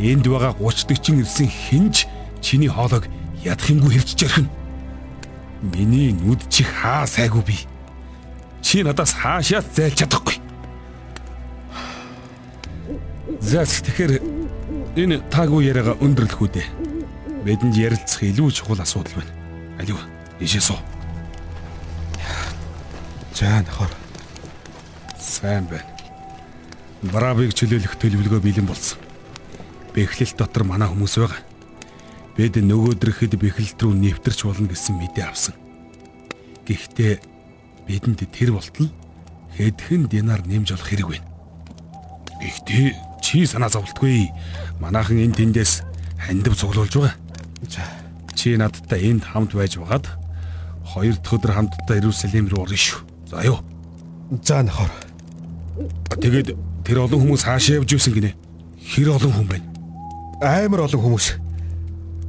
энд 0.00 0.24
байгаа 0.24 0.56
30 0.56 0.88
40 0.88 1.20
ирсэн 1.20 1.48
хинж 1.48 2.08
чиний 2.40 2.68
хоолойг 2.68 3.08
ядах 3.44 3.68
юмгүй 3.68 4.00
хэрчж 4.00 4.24
ярих 4.24 4.40
нь. 4.44 4.50
Миний 5.62 6.12
нүд 6.12 6.48
чих 6.48 6.72
хаа 6.72 7.06
сайгүй 7.06 7.42
би. 7.44 7.56
Чи 8.62 8.82
надаас 8.86 9.12
хаашаа 9.12 9.60
зайлж 9.60 9.98
чадахгүй. 10.00 10.38
Зас 13.42 13.82
тэгэхээр 13.82 14.22
энэ 14.96 15.20
таагүй 15.28 15.66
яриага 15.66 15.98
өндөрлөх 15.98 16.40
үү 16.40 16.50
дээ. 16.54 16.68
Бидэнд 17.42 17.74
ярилцах 17.74 18.22
илүү 18.22 18.54
чухал 18.54 18.80
асуудал 18.80 19.18
байна. 19.18 19.34
Алив 19.82 19.98
ийшээ 20.38 20.62
суу. 20.62 20.78
За 23.34 23.60
нахор. 23.66 23.90
Сайн 25.18 25.66
байна. 25.66 25.90
Барабыг 27.02 27.50
чөлөөлөх 27.58 27.98
төлөвлөгөө 27.98 28.40
бэлэн 28.46 28.66
болсон. 28.70 29.02
Бэхлэлт 29.90 30.38
дотор 30.38 30.62
манай 30.62 30.86
хүмүүс 30.86 31.18
байгаа. 31.18 31.42
Бид 32.38 32.56
нөгөөдрөхэд 32.62 33.34
бэхлэлт 33.42 33.82
рүү 33.82 33.92
нэвтэрч 33.98 34.46
болно 34.46 34.70
гэсэн 34.70 34.96
мэдээ 35.02 35.26
авсан. 35.26 35.58
Гэхдээ 36.62 37.31
бидэнд 37.86 38.22
тэр 38.30 38.52
болтол 38.52 38.90
хэдхэн 39.56 40.08
динар 40.08 40.42
нэмж 40.46 40.74
олох 40.74 40.88
хэрэг 40.88 41.08
байна. 41.08 41.26
Гэхдээ 42.40 42.86
чи 43.22 43.46
санаа 43.46 43.70
зовлтгүй. 43.70 44.30
Манайхан 44.80 45.22
энэ 45.22 45.38
тэндээс 45.38 45.82
хандив 46.18 46.58
цуглуулж 46.58 46.94
байгаа. 46.94 47.14
За 47.68 48.02
Чи 48.34 48.56
надтай 48.56 49.12
энд 49.12 49.24
хамт 49.24 49.52
байж 49.54 49.76
байгаад 49.76 50.08
хоёр 50.82 51.14
дахь 51.14 51.34
өдөр 51.36 51.52
хамтдаа 51.52 51.96
Иерусалим 51.96 52.48
руу 52.48 52.64
орно 52.64 52.76
шүү. 52.76 52.98
За 53.30 53.44
юу. 53.44 53.60
за 54.42 54.62
нахор. 54.62 54.90
Тэгээд 56.10 56.56
тэр 56.84 57.06
олон 57.06 57.20
хүмүүс 57.22 57.44
хаашаа 57.44 57.78
явж 57.78 57.92
исэн 57.94 58.18
гинэ? 58.18 58.34
Хэр 58.82 59.14
олон 59.14 59.32
хүн 59.32 59.46
байна? 59.46 59.66
Амар 60.40 60.88
олон 60.88 61.00
хүмүүс. 61.06 61.38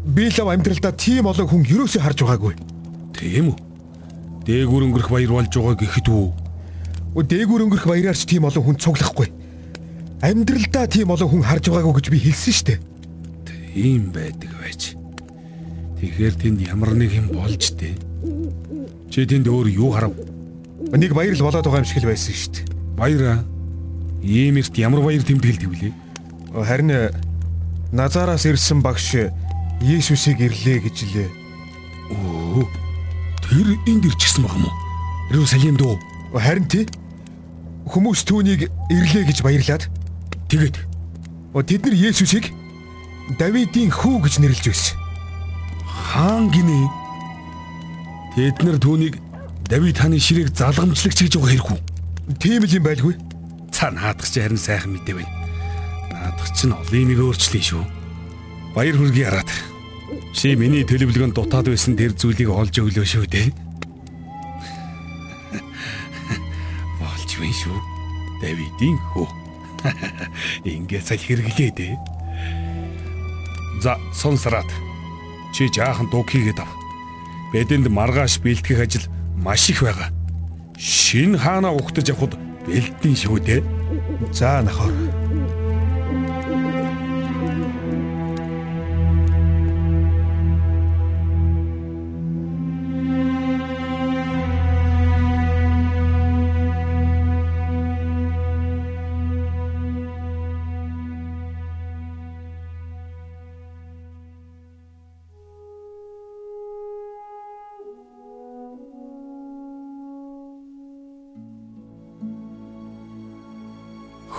Би 0.05 0.27
л 0.29 0.37
амьдралдаа 0.37 0.91
тийм 0.91 1.25
олон 1.25 1.47
хүн 1.47 1.63
юусоо 1.65 2.03
харж 2.03 2.19
байгаагүй. 2.21 2.53
Тийм 3.15 3.55
үү? 3.55 3.57
Дээгүр 4.43 4.83
өнгөрөх 4.91 5.09
баяр 5.09 5.31
болж 5.31 5.51
байгаа 5.55 5.75
гэхэд 5.79 6.07
үү? 6.11 6.27
Дээгүр 7.23 7.61
өнгөрөх 7.63 7.87
баяраарч 7.87 8.27
тийм 8.27 8.43
олон 8.43 8.63
хүн 8.63 8.77
цуглахгүй. 8.77 9.29
Амьдралдаа 10.19 10.85
тийм 10.87 11.15
олон 11.15 11.29
хүн 11.31 11.43
харж 11.47 11.71
байгаагүй 11.71 11.95
гэж 11.99 12.07
би 12.11 12.19
хэлсэн 12.19 12.53
шүү 12.53 12.67
дээ. 12.67 12.79
Тийм 13.73 14.11
байдаг 14.11 14.51
байж. 14.59 14.81
Тэгэхээр 15.99 16.35
тэнд 16.35 16.59
ямар 16.67 16.91
нэг 16.91 17.11
юм 17.15 17.31
болж 17.31 17.71
дээ. 17.79 17.95
Чи 19.07 19.23
тэнд 19.23 19.47
өөр 19.47 19.67
юу 19.71 19.95
харав? 19.95 20.11
Нэг 20.91 21.15
баяр 21.15 21.35
л 21.35 21.45
болоод 21.47 21.63
байгаа 21.63 21.83
юм 21.83 21.87
шиг 21.87 22.03
л 22.03 22.11
байсан 22.11 22.35
шүү 22.35 22.51
дээ. 22.51 22.65
Баяр 22.99 23.23
аа. 23.23 23.39
Ийм 24.19 24.59
эрт 24.59 24.75
ямар 24.75 25.03
баяр 25.03 25.23
тэмдэглэдэг 25.23 25.71
вүлээ? 25.71 25.93
Харин 26.51 26.91
Назараас 27.93 28.45
ирсэн 28.49 28.81
багш 28.81 29.13
Есүсийг 29.83 30.41
ирлээ 30.41 30.81
гэж 30.81 30.97
лээ. 31.13 31.29
Оо. 32.09 32.65
Тэр 33.53 33.77
энд 33.85 34.05
ирчихсэн 34.09 34.41
баг 34.41 34.57
юм 34.57 34.65
уу? 34.65 34.73
Иерусалим 35.29 35.77
дөө. 35.77 36.01
Харин 36.33 36.65
тий. 36.65 36.89
Хүмүүс 37.85 38.25
түүнийг 38.25 38.65
ирлээ 38.89 39.29
гэж 39.29 39.45
баярлаад 39.45 39.85
тэгээд 40.49 40.81
тэд 41.53 41.85
нар 41.85 41.93
Есүсийг 41.93 42.49
Давидын 43.37 43.93
хүү 43.93 44.25
гэж 44.25 44.41
нэрлэж 44.41 44.65
байсан. 44.73 44.97
Хаан 45.85 46.49
гинэ. 46.49 46.89
Тэд 48.33 48.57
нар 48.65 48.81
түүнийг 48.81 49.21
Давид 49.69 50.01
хааны 50.01 50.17
ширээг 50.17 50.49
залгамжлагч 50.57 51.21
гэж 51.21 51.37
байгаа 51.37 51.53
хэрэг 51.53 51.69
үү? 51.69 51.79
Тийм 52.41 52.65
л 52.65 52.73
юм 52.73 52.83
байлгүй. 52.89 53.13
Цаа 53.69 53.93
наадах 53.93 54.33
чи 54.33 54.41
харин 54.41 54.57
сайхан 54.57 54.97
мэдээ 54.97 55.21
байна. 55.21 55.33
Наадах 56.09 56.49
чинь 56.57 56.73
олон 56.73 57.05
нэг 57.05 57.21
өөрчлөе 57.21 57.61
шүү. 57.61 57.85
Баяр 58.73 58.97
хүргэе 58.97 59.29
хараад. 59.29 59.72
Чи 60.33 60.57
миний 60.57 60.81
төлөвлөгөөнд 60.81 61.37
дутаад 61.37 61.69
байсан 61.69 61.93
тэр 61.93 62.17
зүйлийг 62.17 62.49
олж 62.49 62.73
өглөө 62.81 63.05
шүү 63.05 63.25
дээ. 63.29 63.47
Болж 66.99 67.31
байна 67.37 67.55
шүү. 67.61 67.77
Давидын 68.41 68.97
хөө. 69.13 69.29
Ингээ 70.65 71.01
цаг 71.05 71.21
хэрэглээ 71.21 71.71
дээ. 71.77 71.93
За, 73.85 73.95
сонсраад. 74.11 74.67
Чи 75.53 75.69
жаахан 75.69 76.09
дуг 76.09 76.33
хийгээд 76.33 76.59
ав. 76.59 76.71
Бэдэнд 77.53 77.93
маргааш 77.93 78.41
бэлтгэх 78.41 78.89
ажил 78.89 79.05
маш 79.37 79.69
их 79.69 79.85
байгаа. 79.85 80.09
Шин 80.81 81.37
хаана 81.37 81.69
ухтаж 81.69 82.09
авахд 82.09 82.33
бэлдэн 82.65 83.15
шүү 83.15 83.37
дээ. 83.37 83.61
За 84.33 84.65
нахаа. 84.65 84.89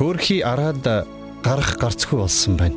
Хөөрхий 0.04 0.44
араад 0.44 1.08
гарах 1.40 1.80
гарцгүй 1.80 2.20
болсон 2.20 2.60
байна. 2.60 2.76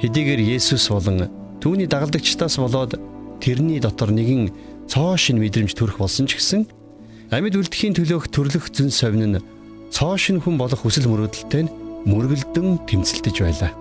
Хэдийгээр 0.00 0.40
Есүс 0.56 0.88
болон 0.88 1.28
түүний 1.60 1.84
дагалдагчдаас 1.84 2.56
болоод 2.56 2.96
тэрний 3.44 3.76
дотор 3.76 4.08
нэгэн 4.08 4.48
цоо 4.88 5.20
шин 5.20 5.36
мэдрэмж 5.36 5.76
төрөх 5.76 6.00
болсон 6.00 6.24
ч 6.24 6.40
гэсэн 6.40 6.64
амьд 7.28 7.60
үлдэхийн 7.60 7.92
төлөөх 7.92 8.32
төрлөх 8.32 8.72
зүн 8.72 8.88
совин 8.88 9.36
нь 9.36 9.44
цоо 9.92 10.16
шин 10.16 10.40
хүн 10.40 10.56
болох 10.56 10.80
хүсэл 10.80 11.12
мөрөөдөлтэй 11.12 11.68
нь 11.68 11.74
мөргөлдөн 12.08 12.88
тэмцэлдэж 12.88 13.36
байлаа. 13.44 13.72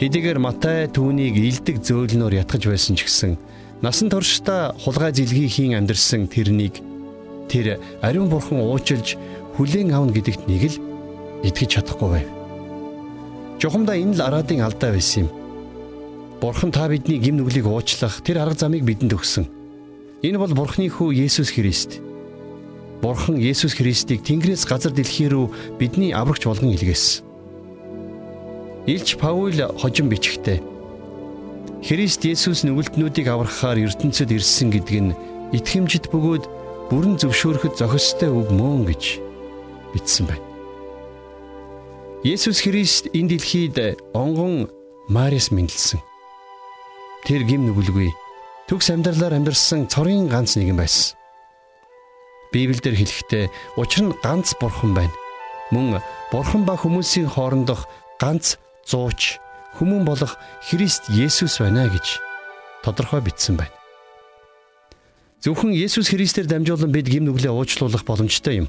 Хэдийгээр 0.00 0.40
Матай 0.40 0.88
түүнийг 0.88 1.36
илдэг 1.36 1.84
зөөлнөөр 1.84 2.40
ятгах 2.40 2.64
байсан 2.72 2.96
ч 2.96 3.04
гэсэн 3.04 3.36
насан 3.84 4.08
туршдаа 4.08 4.72
хулгай 4.80 5.12
зилгийхийн 5.12 5.76
амьдэрсэн 5.76 6.32
тэрнийг 6.32 6.80
тэр 7.52 7.76
ариун 8.00 8.32
бурхан 8.32 8.64
уучилж 8.64 9.20
хүлээн 9.56 9.92
авна 9.92 10.12
гэдэгт 10.12 10.48
нэг 10.48 10.62
л 10.72 10.76
итгэж 11.46 11.70
чадахгүй 11.80 12.08
байв. 12.08 12.28
Жохомдоо 13.62 13.96
энэ 13.96 14.16
л 14.18 14.24
араадын 14.24 14.64
алдаа 14.64 14.92
байсан 14.92 15.26
юм. 15.26 15.30
Бурхан 16.40 16.74
та 16.74 16.88
бидний 16.88 17.18
гим 17.22 17.38
нүглийг 17.38 17.66
уучлах 17.66 18.22
тэр 18.22 18.42
арга 18.42 18.58
замыг 18.58 18.82
бидэнд 18.82 19.14
өгсөн. 19.14 19.46
Энэ 20.22 20.38
бол 20.38 20.54
Бурханы 20.54 20.90
хүү 20.90 21.14
Есүс 21.26 21.54
Христ. 21.54 22.02
Бурхан 23.02 23.38
Есүс 23.38 23.78
Христийг 23.78 24.26
Тэнгэрээс 24.26 24.66
газар 24.66 24.90
дэлхий 24.90 25.30
рүү 25.30 25.78
бидний 25.78 26.10
аврагч 26.10 26.46
болгон 26.46 26.74
илгээсэн. 26.74 27.22
Илч 28.90 29.14
Паул 29.14 29.54
хожим 29.78 30.10
бичгтээ 30.10 30.72
Христ 31.82 32.22
Есүс 32.22 32.62
нүгэлтнүүдийг 32.62 33.26
аврахаар 33.26 33.78
ертөнцид 33.78 34.30
ирсэн 34.30 34.70
гэдг 34.70 34.98
нь 35.02 35.16
итгэмжит 35.50 36.14
бөгөөд 36.14 36.46
бүрэн 36.94 37.18
зөвшөөрөхөд 37.18 37.74
зохистой 37.74 38.30
үг 38.30 38.54
мөн 38.54 38.86
гэж 38.86 39.21
бичсэн 39.92 40.26
байна. 40.26 40.44
Есүс 42.22 42.62
Христ 42.62 43.10
энэ 43.12 43.36
дэлхийд 43.36 43.76
онгон 44.14 44.70
Мариас 45.08 45.50
мэндэлсэн. 45.50 46.00
Тэр 47.26 47.42
гим 47.46 47.66
нүгэлгүй 47.66 48.10
төгс 48.70 48.90
амьдралаар 48.94 49.36
амьдарсан 49.36 49.90
цорын 49.90 50.30
ганц 50.30 50.56
нэгэн 50.56 50.78
байсан. 50.78 51.18
Библиэлд 52.52 52.84
хэлэхдээ 52.84 53.44
учир 53.76 54.02
нь 54.08 54.16
ганц 54.22 54.54
бурхан 54.60 54.94
байна. 54.94 55.12
Мөн 55.72 56.00
бурхан 56.30 56.64
ба 56.64 56.76
хүмүүсийн 56.76 57.28
хоорондох 57.28 57.88
ганц 58.20 58.56
зууч 58.86 59.40
хүмүүн 59.76 60.04
болох 60.04 60.36
Христ 60.62 61.08
Есүс 61.08 61.58
байна 61.60 61.88
гэж 61.88 62.20
тодорхой 62.84 63.20
бичсэн 63.24 63.56
байна. 63.56 63.74
Зөвхөн 65.42 65.74
Есүс 65.74 66.12
Христээр 66.12 66.46
дамжуулан 66.46 66.92
бид 66.92 67.08
гим 67.08 67.26
нүглээ 67.26 67.50
уучлуулах 67.50 68.06
боломжтой 68.06 68.62
юм. 68.62 68.68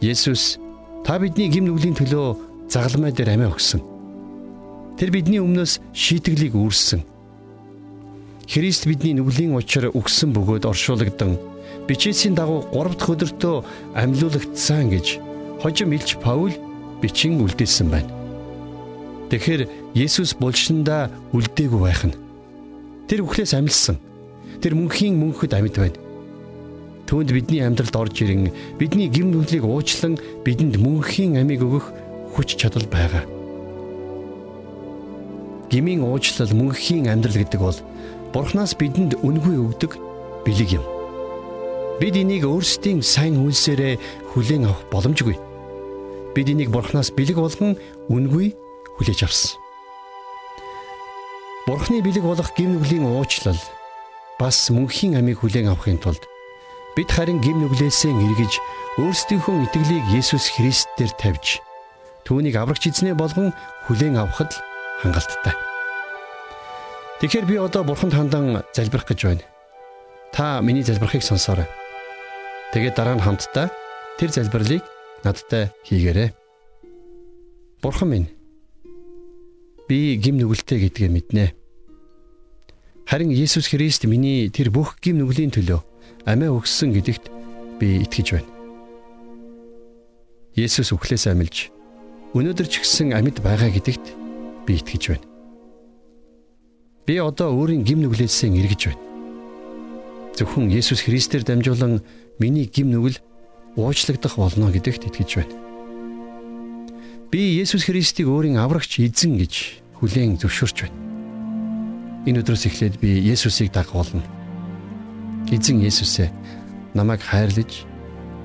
Есүс 0.00 0.56
та 1.04 1.18
бидний 1.20 1.52
гим 1.52 1.68
нүглийн 1.68 1.92
төлөө 1.92 2.72
загалмай 2.72 3.12
дээр 3.12 3.36
амиа 3.36 3.52
өгсөн. 3.52 3.84
Тэр 4.96 5.12
бидний 5.12 5.44
өмнөөс 5.44 5.76
шийтгэлийг 5.92 6.56
үүрсэн. 6.56 7.04
Христ 8.48 8.88
бидний 8.88 9.12
нүглийн 9.12 9.52
учир 9.52 9.92
өгсөн 9.92 10.32
бөгөөд 10.32 10.64
оршуулгдан 10.64 11.36
бичээсийн 11.84 12.32
дагуу 12.32 12.64
3 12.72 12.96
дахь 12.96 13.12
өдөртөө 13.12 13.56
амьлуулагдсан 14.00 14.88
гэж 14.88 15.06
хожим 15.60 15.92
илч 15.92 16.16
Паул 16.24 16.56
бичин 17.04 17.36
үлдээсэн 17.44 17.92
байна. 17.92 18.08
Тэгэхээр 19.28 19.68
Есүс 19.94 20.32
булшиндаа 20.40 21.12
үлдээгүй 21.36 21.80
байх 21.80 22.08
нь. 22.08 22.16
Тэр 23.04 23.28
үхлээс 23.28 23.52
амилсан. 23.52 24.00
Тэр 24.64 24.80
мөнхийн 24.80 25.14
мөнхөд 25.20 25.52
амьд 25.52 25.76
байна. 25.76 26.09
Түүнд 27.10 27.34
бидний 27.34 27.58
амьдралд 27.58 27.96
орж 27.98 28.22
ирэн 28.22 28.54
бидний 28.78 29.10
гим 29.10 29.34
нүглийг 29.34 29.66
уучлан 29.66 30.14
бидэнд 30.46 30.78
мөнхийн 30.78 31.42
амийг 31.42 31.66
өгөх 31.66 31.90
хүч 32.38 32.54
чадал 32.54 32.86
байгаа. 32.86 33.26
Гмийн 35.74 36.06
уучлал 36.06 36.54
мөнхийн 36.54 37.10
амьдрал 37.10 37.34
гэдэг 37.42 37.58
бол 37.58 37.74
Бурханаас 38.30 38.78
бидэнд 38.78 39.18
үнгүй 39.26 39.58
өгдөг 39.58 39.98
бэлэг 40.46 40.78
юм. 40.78 40.86
Бид 41.98 42.14
энийг 42.14 42.46
өөрсдийн 42.46 43.02
сайн 43.02 43.42
үйлсээрээ 43.42 43.98
хүлээн 44.30 44.70
авах 44.70 44.86
боломжгүй. 44.94 45.34
Бид 46.38 46.46
энийг 46.46 46.70
Бурханаас 46.70 47.10
бэлэг 47.10 47.42
болгон 47.42 47.74
үнгүй 48.06 48.54
хүлээж 49.02 49.26
авсан. 49.26 49.58
Бурхны 51.66 52.06
бэлэг 52.06 52.22
болох 52.22 52.54
гим 52.54 52.78
нүглийн 52.78 53.02
уучлал 53.02 53.58
бас 54.38 54.70
мөнхийн 54.70 55.18
амийг 55.18 55.42
хүлээн 55.42 55.74
авахын 55.74 55.98
тулд 55.98 56.22
Бид 56.96 57.10
харин 57.14 57.38
гим 57.38 57.62
нүглээсээ 57.62 58.10
эргэж 58.10 58.52
өөрсдийнхөө 58.98 59.70
итгэлийг 59.70 60.04
Есүс 60.10 60.50
Христ 60.50 60.90
дээр 60.98 61.14
тавьж 61.14 61.62
түүнийг 62.26 62.58
аврагч 62.58 62.90
эзнээ 62.90 63.14
болгон 63.14 63.54
хүлээн 63.86 64.18
авахд 64.18 64.50
л 64.50 64.62
хангалттай. 65.02 65.54
Тэгэхээр 67.22 67.46
би 67.46 67.56
одоо 67.62 67.86
бурханд 67.86 68.14
хандан 68.18 68.66
залбирах 68.74 69.06
гэж 69.06 69.20
байна. 69.22 69.44
Та 70.34 70.58
миний 70.62 70.82
залбирахыг 70.82 71.22
сонсоорой. 71.22 71.70
Тэгээд 72.74 72.98
дараа 72.98 73.14
нь 73.14 73.22
хамтдаа 73.22 73.70
тэр 74.18 74.30
залбирлыг 74.34 74.82
надтай 75.22 75.70
хийгээрэй. 75.86 76.34
Бурхан 77.82 78.08
минь 78.10 78.28
би 79.86 80.18
гим 80.18 80.42
нүгэлтэй 80.42 80.90
гэдгээ 80.90 81.10
мэднэ. 81.10 81.59
Харин 83.06 83.30
Есүс 83.30 83.68
Христ 83.68 84.04
миний 84.04 84.48
тэр 84.50 84.70
бүх 84.70 84.98
гим 85.00 85.18
нүглийн 85.18 85.50
төлөө 85.50 85.80
амиа 86.26 86.52
өгсөн 86.54 86.92
гэдэгт 86.94 87.30
би 87.80 88.04
итгэж 88.04 88.28
байна. 88.36 88.50
Есүс 90.54 90.92
үхлээс 90.92 91.30
амилж 91.30 91.70
өнөөдөр 92.36 92.66
ч 92.70 92.84
гэсэн 92.84 93.16
амьд 93.16 93.42
байгаа 93.42 93.70
гэдэгт 93.72 94.06
би 94.66 94.72
итгэж 94.78 95.02
байна. 95.14 95.26
Би 97.06 97.18
одоо 97.18 97.56
өөрийн 97.56 97.82
гим 97.82 98.04
нүглээсээ 98.04 98.54
эргэж 98.54 98.82
байна. 98.92 99.02
Зөвхөн 100.38 100.70
Есүс 100.70 101.02
Христээр 101.02 101.42
дамжуулан 101.42 102.04
миний 102.38 102.70
гим 102.70 102.94
нүгэл 102.94 103.18
уучлагдах 103.74 104.38
болно 104.38 104.70
гэдэгт 104.70 105.10
итгэж 105.10 105.30
байна. 105.42 105.54
Би 107.30 107.58
Есүс 107.58 107.90
Христийг 107.90 108.30
өөрийн 108.30 108.58
аврагч 108.58 109.02
эзэн 109.02 109.38
гэж 109.38 109.82
хүлээн 109.98 110.38
зөвшөөрч 110.38 110.78
байна. 110.86 111.09
Энэ 112.28 112.44
өдрөөс 112.44 112.68
эхлээд 112.68 113.00
би 113.00 113.16
Есүсийг 113.24 113.72
дагуулна. 113.72 114.20
Эзэн 115.48 115.80
Есүсээ 115.80 116.28
намайг 116.92 117.24
хайрлаж 117.24 117.88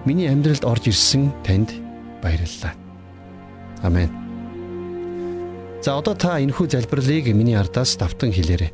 миний 0.08 0.32
амьдралд 0.32 0.64
орж 0.64 0.88
ирсэн 0.88 1.34
танд 1.44 1.76
баярлалаа. 2.24 2.72
Амен. 3.84 4.10
За 5.84 6.00
одоо 6.00 6.16
та 6.16 6.40
энэхүү 6.40 6.72
залбирлыг 6.72 7.36
миний 7.36 7.60
ардаас 7.60 8.00
давтан 8.00 8.32
хэлээрэй. 8.32 8.72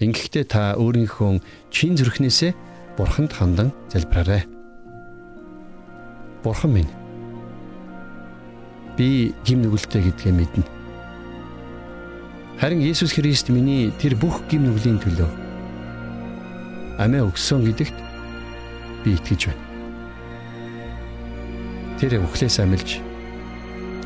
Ингэхдээ 0.00 0.44
та 0.48 0.74
өөрийнхөө 0.80 1.38
чин 1.70 1.94
зүрхнээсээ 1.94 2.56
Бурханд 2.96 3.30
хандан 3.36 3.70
залбираарай. 3.92 4.48
Бурхан 6.42 6.72
минь 6.72 6.90
би 8.96 9.34
гим 9.44 9.62
нүгэлтэй 9.62 10.02
гэдгээ 10.06 10.32
мэднэ. 10.32 10.83
Харин 12.64 12.80
Есүс 12.80 13.12
Христ 13.12 13.50
миний 13.52 13.92
тэр 14.00 14.16
бүх 14.16 14.40
гим 14.48 14.64
нүглийн 14.64 14.96
төлөө 14.96 15.28
амиа 16.96 17.26
өгсөн 17.28 17.60
гэдэгт 17.60 17.92
би 19.04 19.12
итгэж 19.20 19.52
байна. 19.52 19.64
Тэр 22.00 22.24
өхлөөс 22.24 22.56
амилж 22.64 23.04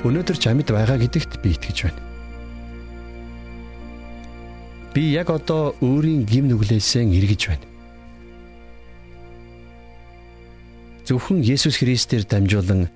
өнөөдөр 0.02 0.36
ч 0.42 0.50
амьд 0.50 0.74
байгаа 0.74 0.98
гэдэгт 0.98 1.38
би 1.38 1.54
итгэж 1.54 1.86
байна. 1.86 2.02
Би 4.90 5.06
яг 5.14 5.30
одоо 5.30 5.78
өөрийн 5.78 6.26
гим 6.26 6.50
нүглээсээ 6.50 7.06
эргэж 7.06 7.54
байна. 7.54 7.66
Зөвхөн 11.06 11.46
Есүс 11.46 11.78
Христээр 11.78 12.26
дамжуулан 12.26 12.90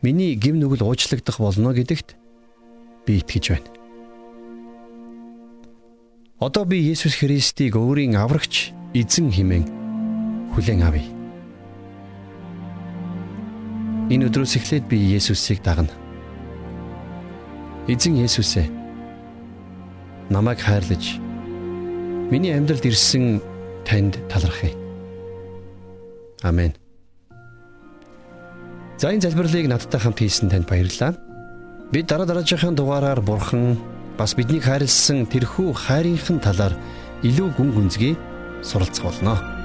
миний 0.00 0.40
гим 0.40 0.56
нүгэл 0.56 0.88
уучлагдах 0.88 1.36
болно 1.36 1.76
гэдэгт 1.76 2.16
би 3.04 3.20
итгэж 3.20 3.52
байна. 3.52 3.75
Одоо 6.36 6.66
би 6.68 6.76
Есүс 6.84 7.16
Христийг 7.16 7.80
өөрийн 7.80 8.12
аврагч 8.20 8.68
эзэн 8.92 9.32
хэмээн 9.32 9.64
хүлээн 10.52 10.84
авъя. 10.84 11.08
Энэ 14.12 14.28
өдрөөс 14.28 14.60
эхлээд 14.60 14.84
би 14.84 15.00
Есүсийг 15.16 15.64
дагна. 15.64 15.88
Эзэн 17.88 18.20
Есүсээ 18.20 18.68
намайг 20.28 20.60
хайрлаж 20.60 21.16
миний 22.28 22.52
амьдралд 22.52 22.84
ирсэн 22.84 23.40
танд 23.88 24.20
талархъя. 24.28 24.76
Амен. 26.44 26.76
За 29.00 29.08
энэ 29.08 29.24
залбирлыг 29.24 29.72
надтай 29.72 30.04
хамт 30.04 30.20
хийсэн 30.20 30.52
танд 30.52 30.68
баярлалаа. 30.68 31.16
Бид 31.96 32.12
дараа 32.12 32.28
дараагийн 32.28 32.76
дугаараар 32.76 33.24
бурхан 33.24 33.95
бас 34.16 34.32
биднийг 34.36 34.64
хайрлсан 34.64 35.26
тэрхүү 35.32 35.74
хайрынхын 35.86 36.40
талаар 36.44 36.76
илүү 37.26 37.50
гүн 37.58 37.74
гүнзгий 37.76 38.16
суралцах 38.64 39.04
болно. 39.10 39.55